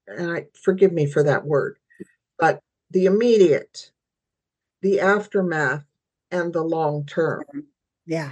And 0.08 0.32
I 0.32 0.46
forgive 0.62 0.92
me 0.92 1.06
for 1.08 1.24
that 1.24 1.46
word, 1.46 1.78
but 2.38 2.60
the 2.92 3.06
immediate, 3.06 3.92
the 4.82 5.00
aftermath, 5.00 5.86
and 6.32 6.54
the 6.54 6.62
long 6.62 7.06
term. 7.06 7.44
Yeah. 8.06 8.32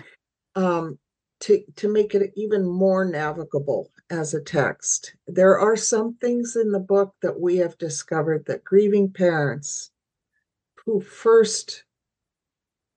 Um, 0.55 0.99
to 1.39 1.63
to 1.77 1.91
make 1.91 2.13
it 2.13 2.31
even 2.35 2.65
more 2.65 3.05
navigable 3.05 3.89
as 4.13 4.33
a 4.33 4.41
text. 4.41 5.15
There 5.27 5.57
are 5.59 5.75
some 5.75 6.15
things 6.15 6.55
in 6.55 6.71
the 6.71 6.79
book 6.79 7.15
that 7.21 7.39
we 7.39 7.57
have 7.57 7.77
discovered 7.77 8.45
that 8.45 8.63
grieving 8.63 9.11
parents 9.11 9.91
who 10.85 11.01
first 11.01 11.83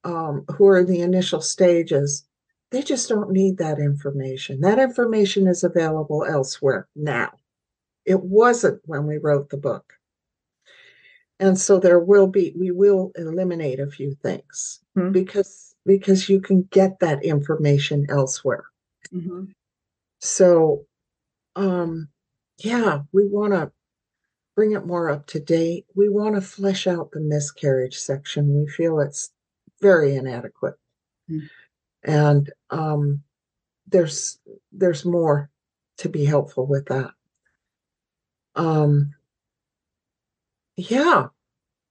um, 0.04 0.44
who 0.56 0.66
are 0.68 0.78
in 0.78 0.86
the 0.86 1.00
initial 1.00 1.40
stages 1.40 2.24
they 2.70 2.82
just 2.82 3.08
don't 3.08 3.30
need 3.30 3.58
that 3.58 3.78
information 3.78 4.60
that 4.60 4.78
information 4.78 5.46
is 5.46 5.64
available 5.64 6.24
elsewhere 6.24 6.88
now 6.94 7.32
it 8.04 8.22
wasn't 8.22 8.80
when 8.84 9.06
we 9.06 9.18
wrote 9.18 9.50
the 9.50 9.56
book 9.56 9.94
and 11.40 11.58
so 11.58 11.78
there 11.78 12.00
will 12.00 12.26
be 12.26 12.54
we 12.58 12.70
will 12.70 13.12
eliminate 13.16 13.80
a 13.80 13.90
few 13.90 14.14
things 14.22 14.80
mm-hmm. 14.96 15.12
because 15.12 15.74
because 15.84 16.28
you 16.28 16.40
can 16.40 16.62
get 16.70 16.98
that 17.00 17.24
information 17.24 18.06
elsewhere 18.08 18.64
mm-hmm. 19.12 19.44
so 20.20 20.84
um 21.56 22.08
yeah 22.58 23.00
we 23.12 23.26
want 23.26 23.52
to 23.52 23.72
bring 24.54 24.72
it 24.72 24.86
more 24.86 25.10
up 25.10 25.26
to 25.26 25.38
date. 25.38 25.84
We 25.94 26.08
want 26.08 26.34
to 26.34 26.40
flesh 26.40 26.86
out 26.86 27.10
the 27.10 27.20
miscarriage 27.20 27.98
section. 27.98 28.58
We 28.58 28.66
feel 28.66 29.00
it's 29.00 29.30
very 29.82 30.16
inadequate. 30.16 30.74
Mm-hmm. 31.30 31.46
and 32.04 32.52
um 32.70 33.22
there's 33.88 34.38
there's 34.70 35.04
more 35.04 35.50
to 35.98 36.08
be 36.08 36.24
helpful 36.24 36.66
with 36.66 36.86
that. 36.86 37.10
Um 38.54 39.14
yeah 40.76 41.26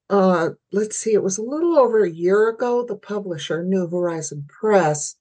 uh 0.09 0.49
let's 0.71 0.95
see 0.95 1.13
it 1.13 1.23
was 1.23 1.37
a 1.37 1.43
little 1.43 1.77
over 1.77 2.03
a 2.03 2.09
year 2.09 2.49
ago 2.49 2.85
the 2.85 2.95
publisher 2.95 3.63
new 3.63 3.87
horizon 3.87 4.45
press 4.47 5.15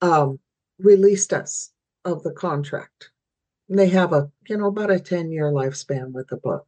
um 0.00 0.38
released 0.78 1.32
us 1.32 1.72
of 2.04 2.22
the 2.22 2.30
contract 2.30 3.10
they 3.78 3.88
have 3.88 4.12
a 4.12 4.30
you 4.48 4.56
know 4.56 4.66
about 4.66 4.90
a 4.90 4.98
10 4.98 5.30
year 5.30 5.52
lifespan 5.52 6.12
with 6.12 6.28
the 6.28 6.36
book. 6.36 6.66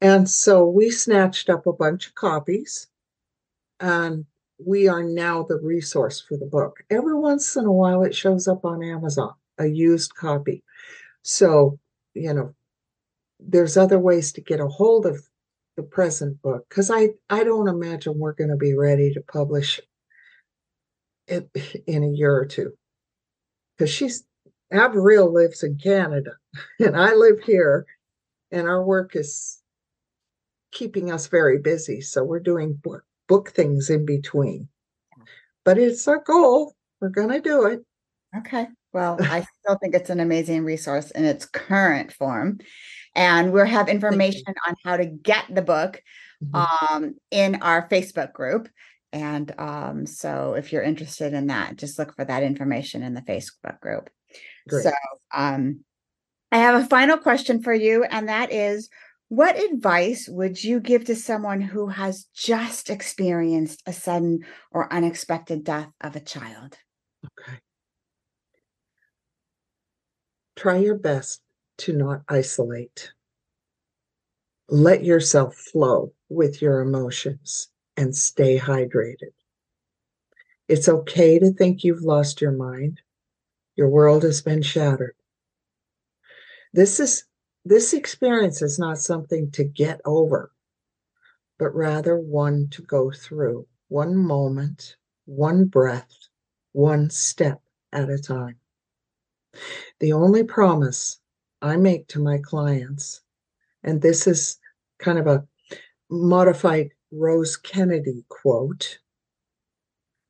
And 0.00 0.28
so 0.28 0.66
we 0.66 0.90
snatched 0.90 1.50
up 1.50 1.66
a 1.66 1.72
bunch 1.72 2.06
of 2.08 2.14
copies 2.14 2.88
and 3.80 4.24
we 4.64 4.88
are 4.88 5.02
now 5.02 5.42
the 5.42 5.58
resource 5.58 6.20
for 6.20 6.36
the 6.36 6.46
book. 6.46 6.78
Every 6.90 7.14
once 7.14 7.56
in 7.56 7.64
a 7.64 7.72
while 7.72 8.02
it 8.02 8.14
shows 8.14 8.46
up 8.48 8.64
on 8.64 8.82
amazon 8.82 9.34
a 9.58 9.66
used 9.66 10.14
copy. 10.14 10.62
So 11.22 11.78
you 12.14 12.34
know 12.34 12.54
there's 13.38 13.76
other 13.76 13.98
ways 13.98 14.32
to 14.32 14.40
get 14.40 14.60
a 14.60 14.68
hold 14.68 15.06
of 15.06 15.18
the 15.76 15.82
present 15.82 16.42
book 16.42 16.66
because 16.68 16.90
I, 16.90 17.10
I 17.30 17.44
don't 17.44 17.68
imagine 17.68 18.18
we're 18.18 18.34
going 18.34 18.50
to 18.50 18.56
be 18.56 18.74
ready 18.74 19.12
to 19.14 19.20
publish 19.22 19.80
it 21.26 21.48
in 21.86 22.04
a 22.04 22.08
year 22.08 22.34
or 22.34 22.44
two. 22.44 22.72
Because 23.76 23.90
she's 23.90 24.24
Avril 24.72 25.32
lives 25.32 25.62
in 25.62 25.76
Canada 25.78 26.32
and 26.78 26.96
I 26.96 27.14
live 27.14 27.40
here, 27.44 27.86
and 28.50 28.68
our 28.68 28.84
work 28.84 29.16
is 29.16 29.60
keeping 30.72 31.10
us 31.10 31.26
very 31.26 31.58
busy. 31.58 32.00
So 32.00 32.22
we're 32.24 32.40
doing 32.40 32.74
book, 32.74 33.04
book 33.28 33.50
things 33.50 33.90
in 33.90 34.06
between. 34.06 34.68
But 35.64 35.78
it's 35.78 36.06
our 36.08 36.22
goal. 36.22 36.74
We're 37.00 37.08
going 37.08 37.30
to 37.30 37.40
do 37.40 37.66
it. 37.66 37.84
Okay. 38.36 38.66
Well, 38.92 39.18
I 39.20 39.44
still 39.60 39.78
think 39.78 39.94
it's 39.94 40.10
an 40.10 40.20
amazing 40.20 40.64
resource 40.64 41.10
in 41.12 41.24
its 41.24 41.46
current 41.46 42.12
form 42.12 42.60
and 43.14 43.52
we'll 43.52 43.66
have 43.66 43.88
information 43.88 44.54
on 44.66 44.74
how 44.84 44.96
to 44.96 45.06
get 45.06 45.44
the 45.52 45.62
book 45.62 46.02
mm-hmm. 46.42 46.94
um, 46.94 47.14
in 47.30 47.62
our 47.62 47.88
Facebook 47.88 48.32
group. 48.32 48.68
And 49.12 49.52
um, 49.58 50.06
so 50.06 50.54
if 50.54 50.72
you're 50.72 50.82
interested 50.82 51.32
in 51.32 51.48
that, 51.48 51.76
just 51.76 51.98
look 51.98 52.14
for 52.14 52.24
that 52.24 52.42
information 52.42 53.02
in 53.02 53.14
the 53.14 53.22
Facebook 53.22 53.80
group. 53.80 54.10
Great. 54.68 54.84
So 54.84 54.92
um, 55.34 55.84
I 56.52 56.58
have 56.58 56.82
a 56.82 56.86
final 56.86 57.18
question 57.18 57.62
for 57.62 57.74
you, 57.74 58.04
and 58.04 58.28
that 58.28 58.52
is 58.52 58.88
what 59.28 59.56
advice 59.56 60.28
would 60.28 60.62
you 60.62 60.80
give 60.80 61.04
to 61.04 61.14
someone 61.14 61.60
who 61.60 61.86
has 61.86 62.26
just 62.34 62.90
experienced 62.90 63.80
a 63.86 63.92
sudden 63.92 64.44
or 64.72 64.92
unexpected 64.92 65.62
death 65.62 65.88
of 66.00 66.16
a 66.16 66.20
child? 66.20 66.76
Okay. 67.24 67.58
Try 70.56 70.78
your 70.78 70.96
best 70.96 71.42
to 71.78 71.92
not 71.92 72.22
isolate. 72.28 73.12
Let 74.68 75.04
yourself 75.04 75.54
flow 75.54 76.12
with 76.28 76.60
your 76.60 76.80
emotions 76.80 77.68
and 77.96 78.16
stay 78.16 78.58
hydrated. 78.58 79.32
It's 80.68 80.88
okay 80.88 81.38
to 81.38 81.52
think 81.52 81.84
you've 81.84 82.02
lost 82.02 82.40
your 82.40 82.52
mind. 82.52 83.00
Your 83.80 83.88
world 83.88 84.24
has 84.24 84.42
been 84.42 84.60
shattered. 84.60 85.14
This 86.74 87.00
is 87.00 87.24
this 87.64 87.94
experience 87.94 88.60
is 88.60 88.78
not 88.78 88.98
something 88.98 89.50
to 89.52 89.64
get 89.64 90.02
over, 90.04 90.52
but 91.58 91.74
rather 91.74 92.18
one 92.18 92.68
to 92.72 92.82
go 92.82 93.10
through, 93.10 93.66
one 93.88 94.14
moment, 94.14 94.96
one 95.24 95.64
breath, 95.64 96.14
one 96.72 97.08
step 97.08 97.62
at 97.90 98.10
a 98.10 98.18
time. 98.18 98.56
The 99.98 100.12
only 100.12 100.44
promise 100.44 101.18
I 101.62 101.78
make 101.78 102.06
to 102.08 102.22
my 102.22 102.36
clients, 102.36 103.22
and 103.82 104.02
this 104.02 104.26
is 104.26 104.58
kind 104.98 105.18
of 105.18 105.26
a 105.26 105.48
modified 106.10 106.90
Rose 107.10 107.56
Kennedy 107.56 108.26
quote 108.28 108.98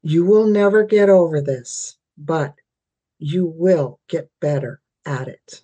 You 0.02 0.24
will 0.24 0.46
never 0.46 0.84
get 0.84 1.08
over 1.08 1.40
this, 1.40 1.96
but 2.16 2.54
you 3.20 3.46
will 3.46 4.00
get 4.08 4.28
better 4.40 4.80
at 5.06 5.28
it. 5.28 5.62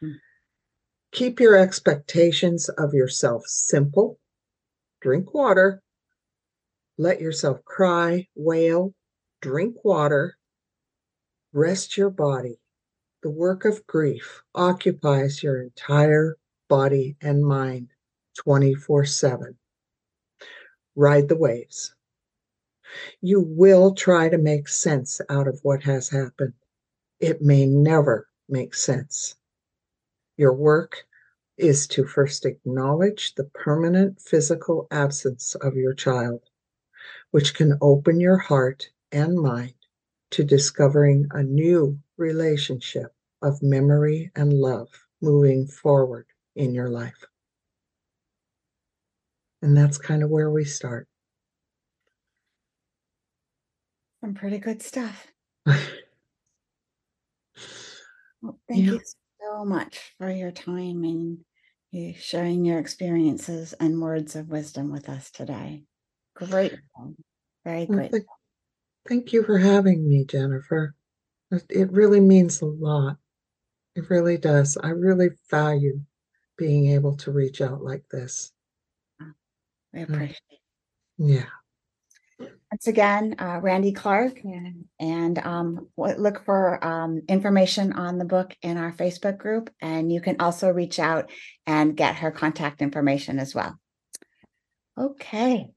Hmm. 0.00 0.12
Keep 1.12 1.40
your 1.40 1.56
expectations 1.56 2.70
of 2.70 2.94
yourself 2.94 3.44
simple. 3.46 4.18
Drink 5.02 5.34
water. 5.34 5.82
Let 6.96 7.20
yourself 7.20 7.62
cry, 7.66 8.28
wail, 8.34 8.94
drink 9.42 9.84
water. 9.84 10.38
Rest 11.52 11.98
your 11.98 12.10
body 12.10 12.62
the 13.22 13.30
work 13.30 13.64
of 13.64 13.86
grief 13.86 14.42
occupies 14.52 15.44
your 15.44 15.62
entire 15.62 16.36
body 16.68 17.16
and 17.20 17.44
mind 17.44 17.88
24 18.36 19.04
7. 19.04 19.56
Ride 20.96 21.28
the 21.28 21.36
waves. 21.36 21.94
You 23.20 23.40
will 23.40 23.94
try 23.94 24.28
to 24.28 24.38
make 24.38 24.68
sense 24.68 25.20
out 25.28 25.48
of 25.48 25.60
what 25.62 25.82
has 25.82 26.08
happened. 26.08 26.54
It 27.20 27.40
may 27.40 27.66
never 27.66 28.28
make 28.48 28.74
sense. 28.74 29.36
Your 30.36 30.52
work 30.52 31.06
is 31.56 31.86
to 31.88 32.04
first 32.04 32.44
acknowledge 32.44 33.34
the 33.34 33.44
permanent 33.44 34.20
physical 34.20 34.88
absence 34.90 35.54
of 35.54 35.76
your 35.76 35.94
child, 35.94 36.40
which 37.30 37.54
can 37.54 37.78
open 37.80 38.20
your 38.20 38.38
heart 38.38 38.90
and 39.12 39.36
mind 39.36 39.74
to 40.30 40.42
discovering 40.42 41.26
a 41.30 41.42
new 41.42 41.98
relationship 42.16 43.14
of 43.42 43.62
memory 43.62 44.30
and 44.34 44.52
love 44.52 44.88
moving 45.20 45.66
forward 45.66 46.26
in 46.56 46.74
your 46.74 46.88
life. 46.88 47.24
And 49.60 49.76
that's 49.76 49.98
kind 49.98 50.22
of 50.22 50.30
where 50.30 50.50
we 50.50 50.64
start. 50.64 51.06
Some 54.22 54.34
pretty 54.34 54.58
good 54.58 54.80
stuff. 54.80 55.26
well, 55.66 55.76
thank 58.68 58.84
yeah. 58.84 58.92
you 58.92 59.00
so 59.40 59.64
much 59.64 60.14
for 60.16 60.30
your 60.30 60.52
time 60.52 61.02
and 61.02 61.38
you 61.90 62.14
sharing 62.16 62.64
your 62.64 62.78
experiences 62.78 63.72
and 63.74 64.00
words 64.00 64.36
of 64.36 64.48
wisdom 64.48 64.92
with 64.92 65.08
us 65.08 65.32
today. 65.32 65.82
Great. 66.36 66.72
Very 67.64 67.86
great. 67.86 67.88
Well, 67.88 68.08
thank, 68.10 68.24
thank 69.08 69.32
you 69.32 69.42
for 69.42 69.58
having 69.58 70.08
me, 70.08 70.24
Jennifer. 70.24 70.94
It 71.68 71.90
really 71.90 72.20
means 72.20 72.62
a 72.62 72.66
lot. 72.66 73.16
It 73.96 74.08
really 74.08 74.38
does. 74.38 74.76
I 74.76 74.90
really 74.90 75.30
value 75.50 76.00
being 76.56 76.92
able 76.92 77.16
to 77.16 77.32
reach 77.32 77.60
out 77.60 77.82
like 77.82 78.08
this. 78.08 78.52
I 79.20 80.00
uh, 80.00 80.02
appreciate 80.04 80.38
it. 80.50 80.58
Yeah. 81.18 81.46
Once 82.72 82.86
again, 82.86 83.34
uh, 83.38 83.60
Randie 83.60 83.92
Clark, 83.92 84.40
and, 84.44 84.86
and 84.98 85.38
um, 85.40 85.88
look 85.98 86.42
for 86.42 86.82
um, 86.82 87.20
information 87.28 87.92
on 87.92 88.16
the 88.16 88.24
book 88.24 88.56
in 88.62 88.78
our 88.78 88.94
Facebook 88.94 89.36
group. 89.36 89.68
And 89.82 90.10
you 90.10 90.22
can 90.22 90.36
also 90.40 90.70
reach 90.70 90.98
out 90.98 91.30
and 91.66 91.94
get 91.94 92.16
her 92.16 92.30
contact 92.30 92.80
information 92.80 93.38
as 93.38 93.54
well. 93.54 93.78
Okay. 94.96 95.68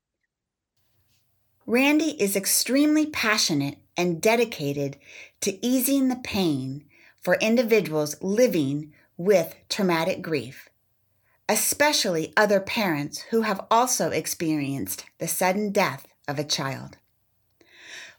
Randie 1.66 2.16
is 2.18 2.38
extremely 2.38 3.08
passionate 3.08 3.80
and 3.98 4.22
dedicated 4.22 4.96
to 5.42 5.66
easing 5.66 6.08
the 6.08 6.22
pain 6.24 6.86
for 7.22 7.36
individuals 7.42 8.16
living 8.22 8.94
with 9.18 9.54
traumatic 9.68 10.22
grief, 10.22 10.70
especially 11.50 12.32
other 12.38 12.62
parents 12.62 13.20
who 13.32 13.42
have 13.42 13.60
also 13.70 14.12
experienced 14.12 15.04
the 15.20 15.28
sudden 15.28 15.74
death 15.74 16.08
of 16.28 16.40
a 16.40 16.44
child. 16.44 16.98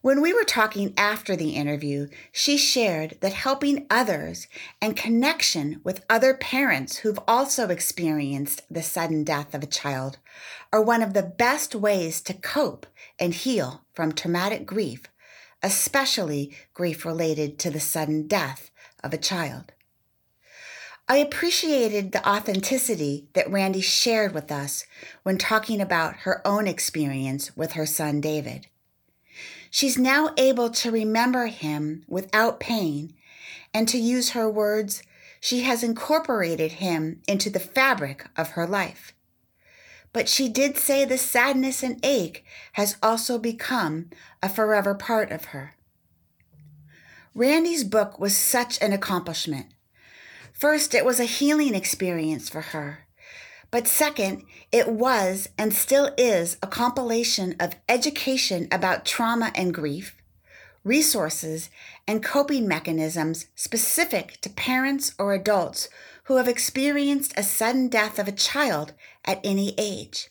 When 0.02 0.20
we 0.20 0.32
were 0.32 0.44
talking 0.44 0.94
after 0.96 1.34
the 1.34 1.56
interview, 1.56 2.06
she 2.30 2.56
shared 2.56 3.18
that 3.22 3.32
helping 3.32 3.86
others 3.90 4.46
and 4.80 4.96
connection 4.96 5.80
with 5.82 6.04
other 6.08 6.32
parents 6.32 6.98
who've 6.98 7.18
also 7.26 7.70
experienced 7.70 8.62
the 8.70 8.82
sudden 8.82 9.24
death 9.24 9.52
of 9.52 9.64
a 9.64 9.66
child 9.66 10.18
are 10.72 10.80
one 10.82 11.02
of 11.02 11.12
the 11.12 11.24
best 11.24 11.74
ways 11.74 12.20
to 12.20 12.34
cope 12.34 12.86
and 13.18 13.34
heal 13.34 13.84
from 13.94 14.12
traumatic 14.12 14.64
grief, 14.64 15.04
especially 15.62 16.54
grief 16.72 17.04
related 17.04 17.58
to 17.58 17.70
the 17.70 17.80
sudden 17.80 18.28
death 18.28 18.70
of 19.02 19.12
a 19.12 19.18
child. 19.18 19.72
I 21.08 21.18
appreciated 21.18 22.10
the 22.10 22.28
authenticity 22.28 23.28
that 23.34 23.50
Randie 23.50 23.80
shared 23.80 24.34
with 24.34 24.50
us 24.50 24.86
when 25.22 25.38
talking 25.38 25.80
about 25.80 26.16
her 26.18 26.44
own 26.44 26.66
experience 26.66 27.56
with 27.56 27.72
her 27.72 27.86
son 27.86 28.20
David. 28.20 28.66
She's 29.70 29.96
now 29.96 30.34
able 30.36 30.68
to 30.70 30.90
remember 30.90 31.46
him 31.46 32.04
without 32.08 32.58
pain 32.58 33.14
and 33.72 33.86
to 33.88 33.98
use 33.98 34.30
her 34.30 34.50
words, 34.50 35.02
she 35.38 35.60
has 35.60 35.84
incorporated 35.84 36.72
him 36.72 37.20
into 37.28 37.50
the 37.50 37.60
fabric 37.60 38.26
of 38.36 38.50
her 38.50 38.66
life. 38.66 39.12
But 40.12 40.28
she 40.28 40.48
did 40.48 40.76
say 40.76 41.04
the 41.04 41.18
sadness 41.18 41.82
and 41.82 42.04
ache 42.04 42.44
has 42.72 42.96
also 43.02 43.38
become 43.38 44.10
a 44.42 44.48
forever 44.48 44.94
part 44.94 45.30
of 45.30 45.46
her. 45.46 45.74
Randie's 47.34 47.84
book 47.84 48.18
was 48.18 48.34
such 48.34 48.80
an 48.80 48.92
accomplishment. 48.92 49.66
First, 50.58 50.94
it 50.94 51.04
was 51.04 51.20
a 51.20 51.24
healing 51.24 51.74
experience 51.74 52.48
for 52.48 52.62
her. 52.62 53.06
But 53.70 53.86
second, 53.86 54.42
it 54.72 54.88
was 54.88 55.50
and 55.58 55.74
still 55.74 56.14
is 56.16 56.56
a 56.62 56.66
compilation 56.66 57.56
of 57.60 57.76
education 57.90 58.66
about 58.72 59.04
trauma 59.04 59.52
and 59.54 59.74
grief, 59.74 60.16
resources, 60.82 61.68
and 62.08 62.24
coping 62.24 62.66
mechanisms 62.66 63.48
specific 63.54 64.40
to 64.40 64.48
parents 64.48 65.14
or 65.18 65.34
adults 65.34 65.90
who 66.24 66.38
have 66.38 66.48
experienced 66.48 67.34
a 67.36 67.42
sudden 67.42 67.88
death 67.88 68.18
of 68.18 68.26
a 68.26 68.32
child 68.32 68.94
at 69.26 69.40
any 69.44 69.74
age. 69.76 70.30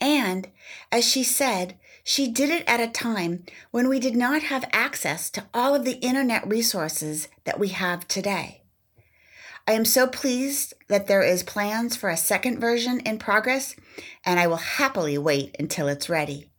And, 0.00 0.48
as 0.90 1.08
she 1.08 1.22
said, 1.22 1.78
she 2.02 2.26
did 2.26 2.50
it 2.50 2.64
at 2.66 2.80
a 2.80 2.88
time 2.88 3.44
when 3.70 3.88
we 3.88 4.00
did 4.00 4.16
not 4.16 4.42
have 4.42 4.68
access 4.72 5.30
to 5.30 5.44
all 5.54 5.76
of 5.76 5.84
the 5.84 6.00
internet 6.00 6.44
resources 6.48 7.28
that 7.44 7.60
we 7.60 7.68
have 7.68 8.08
today. 8.08 8.61
I 9.66 9.72
am 9.72 9.84
so 9.84 10.08
pleased 10.08 10.74
that 10.88 11.06
there 11.06 11.22
is 11.22 11.44
plans 11.44 11.96
for 11.96 12.10
a 12.10 12.16
second 12.16 12.58
version 12.58 13.00
in 13.00 13.18
progress, 13.18 13.76
and 14.24 14.40
I 14.40 14.48
will 14.48 14.56
happily 14.56 15.16
wait 15.16 15.54
until 15.58 15.86
it's 15.86 16.08
ready. 16.08 16.50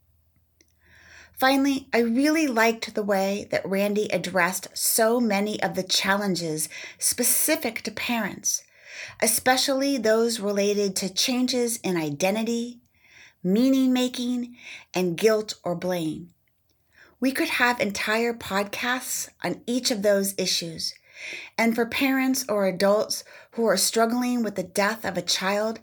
Finally, 1.38 1.90
I 1.94 2.00
really 2.00 2.48
liked 2.48 2.96
the 2.96 3.04
way 3.04 3.48
that 3.52 3.68
Randie 3.68 4.08
addressed 4.14 4.70
so 4.78 5.20
many 5.20 5.62
of 5.62 5.76
the 5.76 5.84
challenges 5.84 6.70
specific 6.98 7.82
to 7.82 7.92
parents, 7.92 8.64
especially 9.22 9.98
those 9.98 10.40
related 10.40 10.96
to 10.98 11.14
changes 11.14 11.78
in 11.78 11.98
identity, 11.98 12.80
meaning 13.44 13.92
making, 13.92 14.56
and 14.94 15.18
guilt 15.18 15.56
or 15.66 15.76
blame. 15.76 16.30
We 17.20 17.34
could 17.34 17.50
have 17.50 17.82
entire 17.82 18.34
podcasts 18.34 19.28
on 19.44 19.62
each 19.68 19.92
of 19.92 20.02
those 20.02 20.36
issues, 20.38 20.94
and 21.58 21.76
for 21.76 21.86
parents 21.86 22.46
or 22.50 22.66
adults 22.66 23.24
who 23.52 23.66
are 23.66 23.78
struggling 23.78 24.44
with 24.44 24.56
the 24.56 24.64
death 24.64 25.06
of 25.06 25.18
a 25.18 25.22
child, 25.22 25.80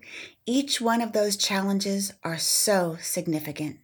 each 0.46 0.80
one 0.80 1.00
of 1.00 1.12
those 1.12 1.36
challenges 1.36 2.12
are 2.24 2.38
so 2.38 2.96
significant. 3.00 3.78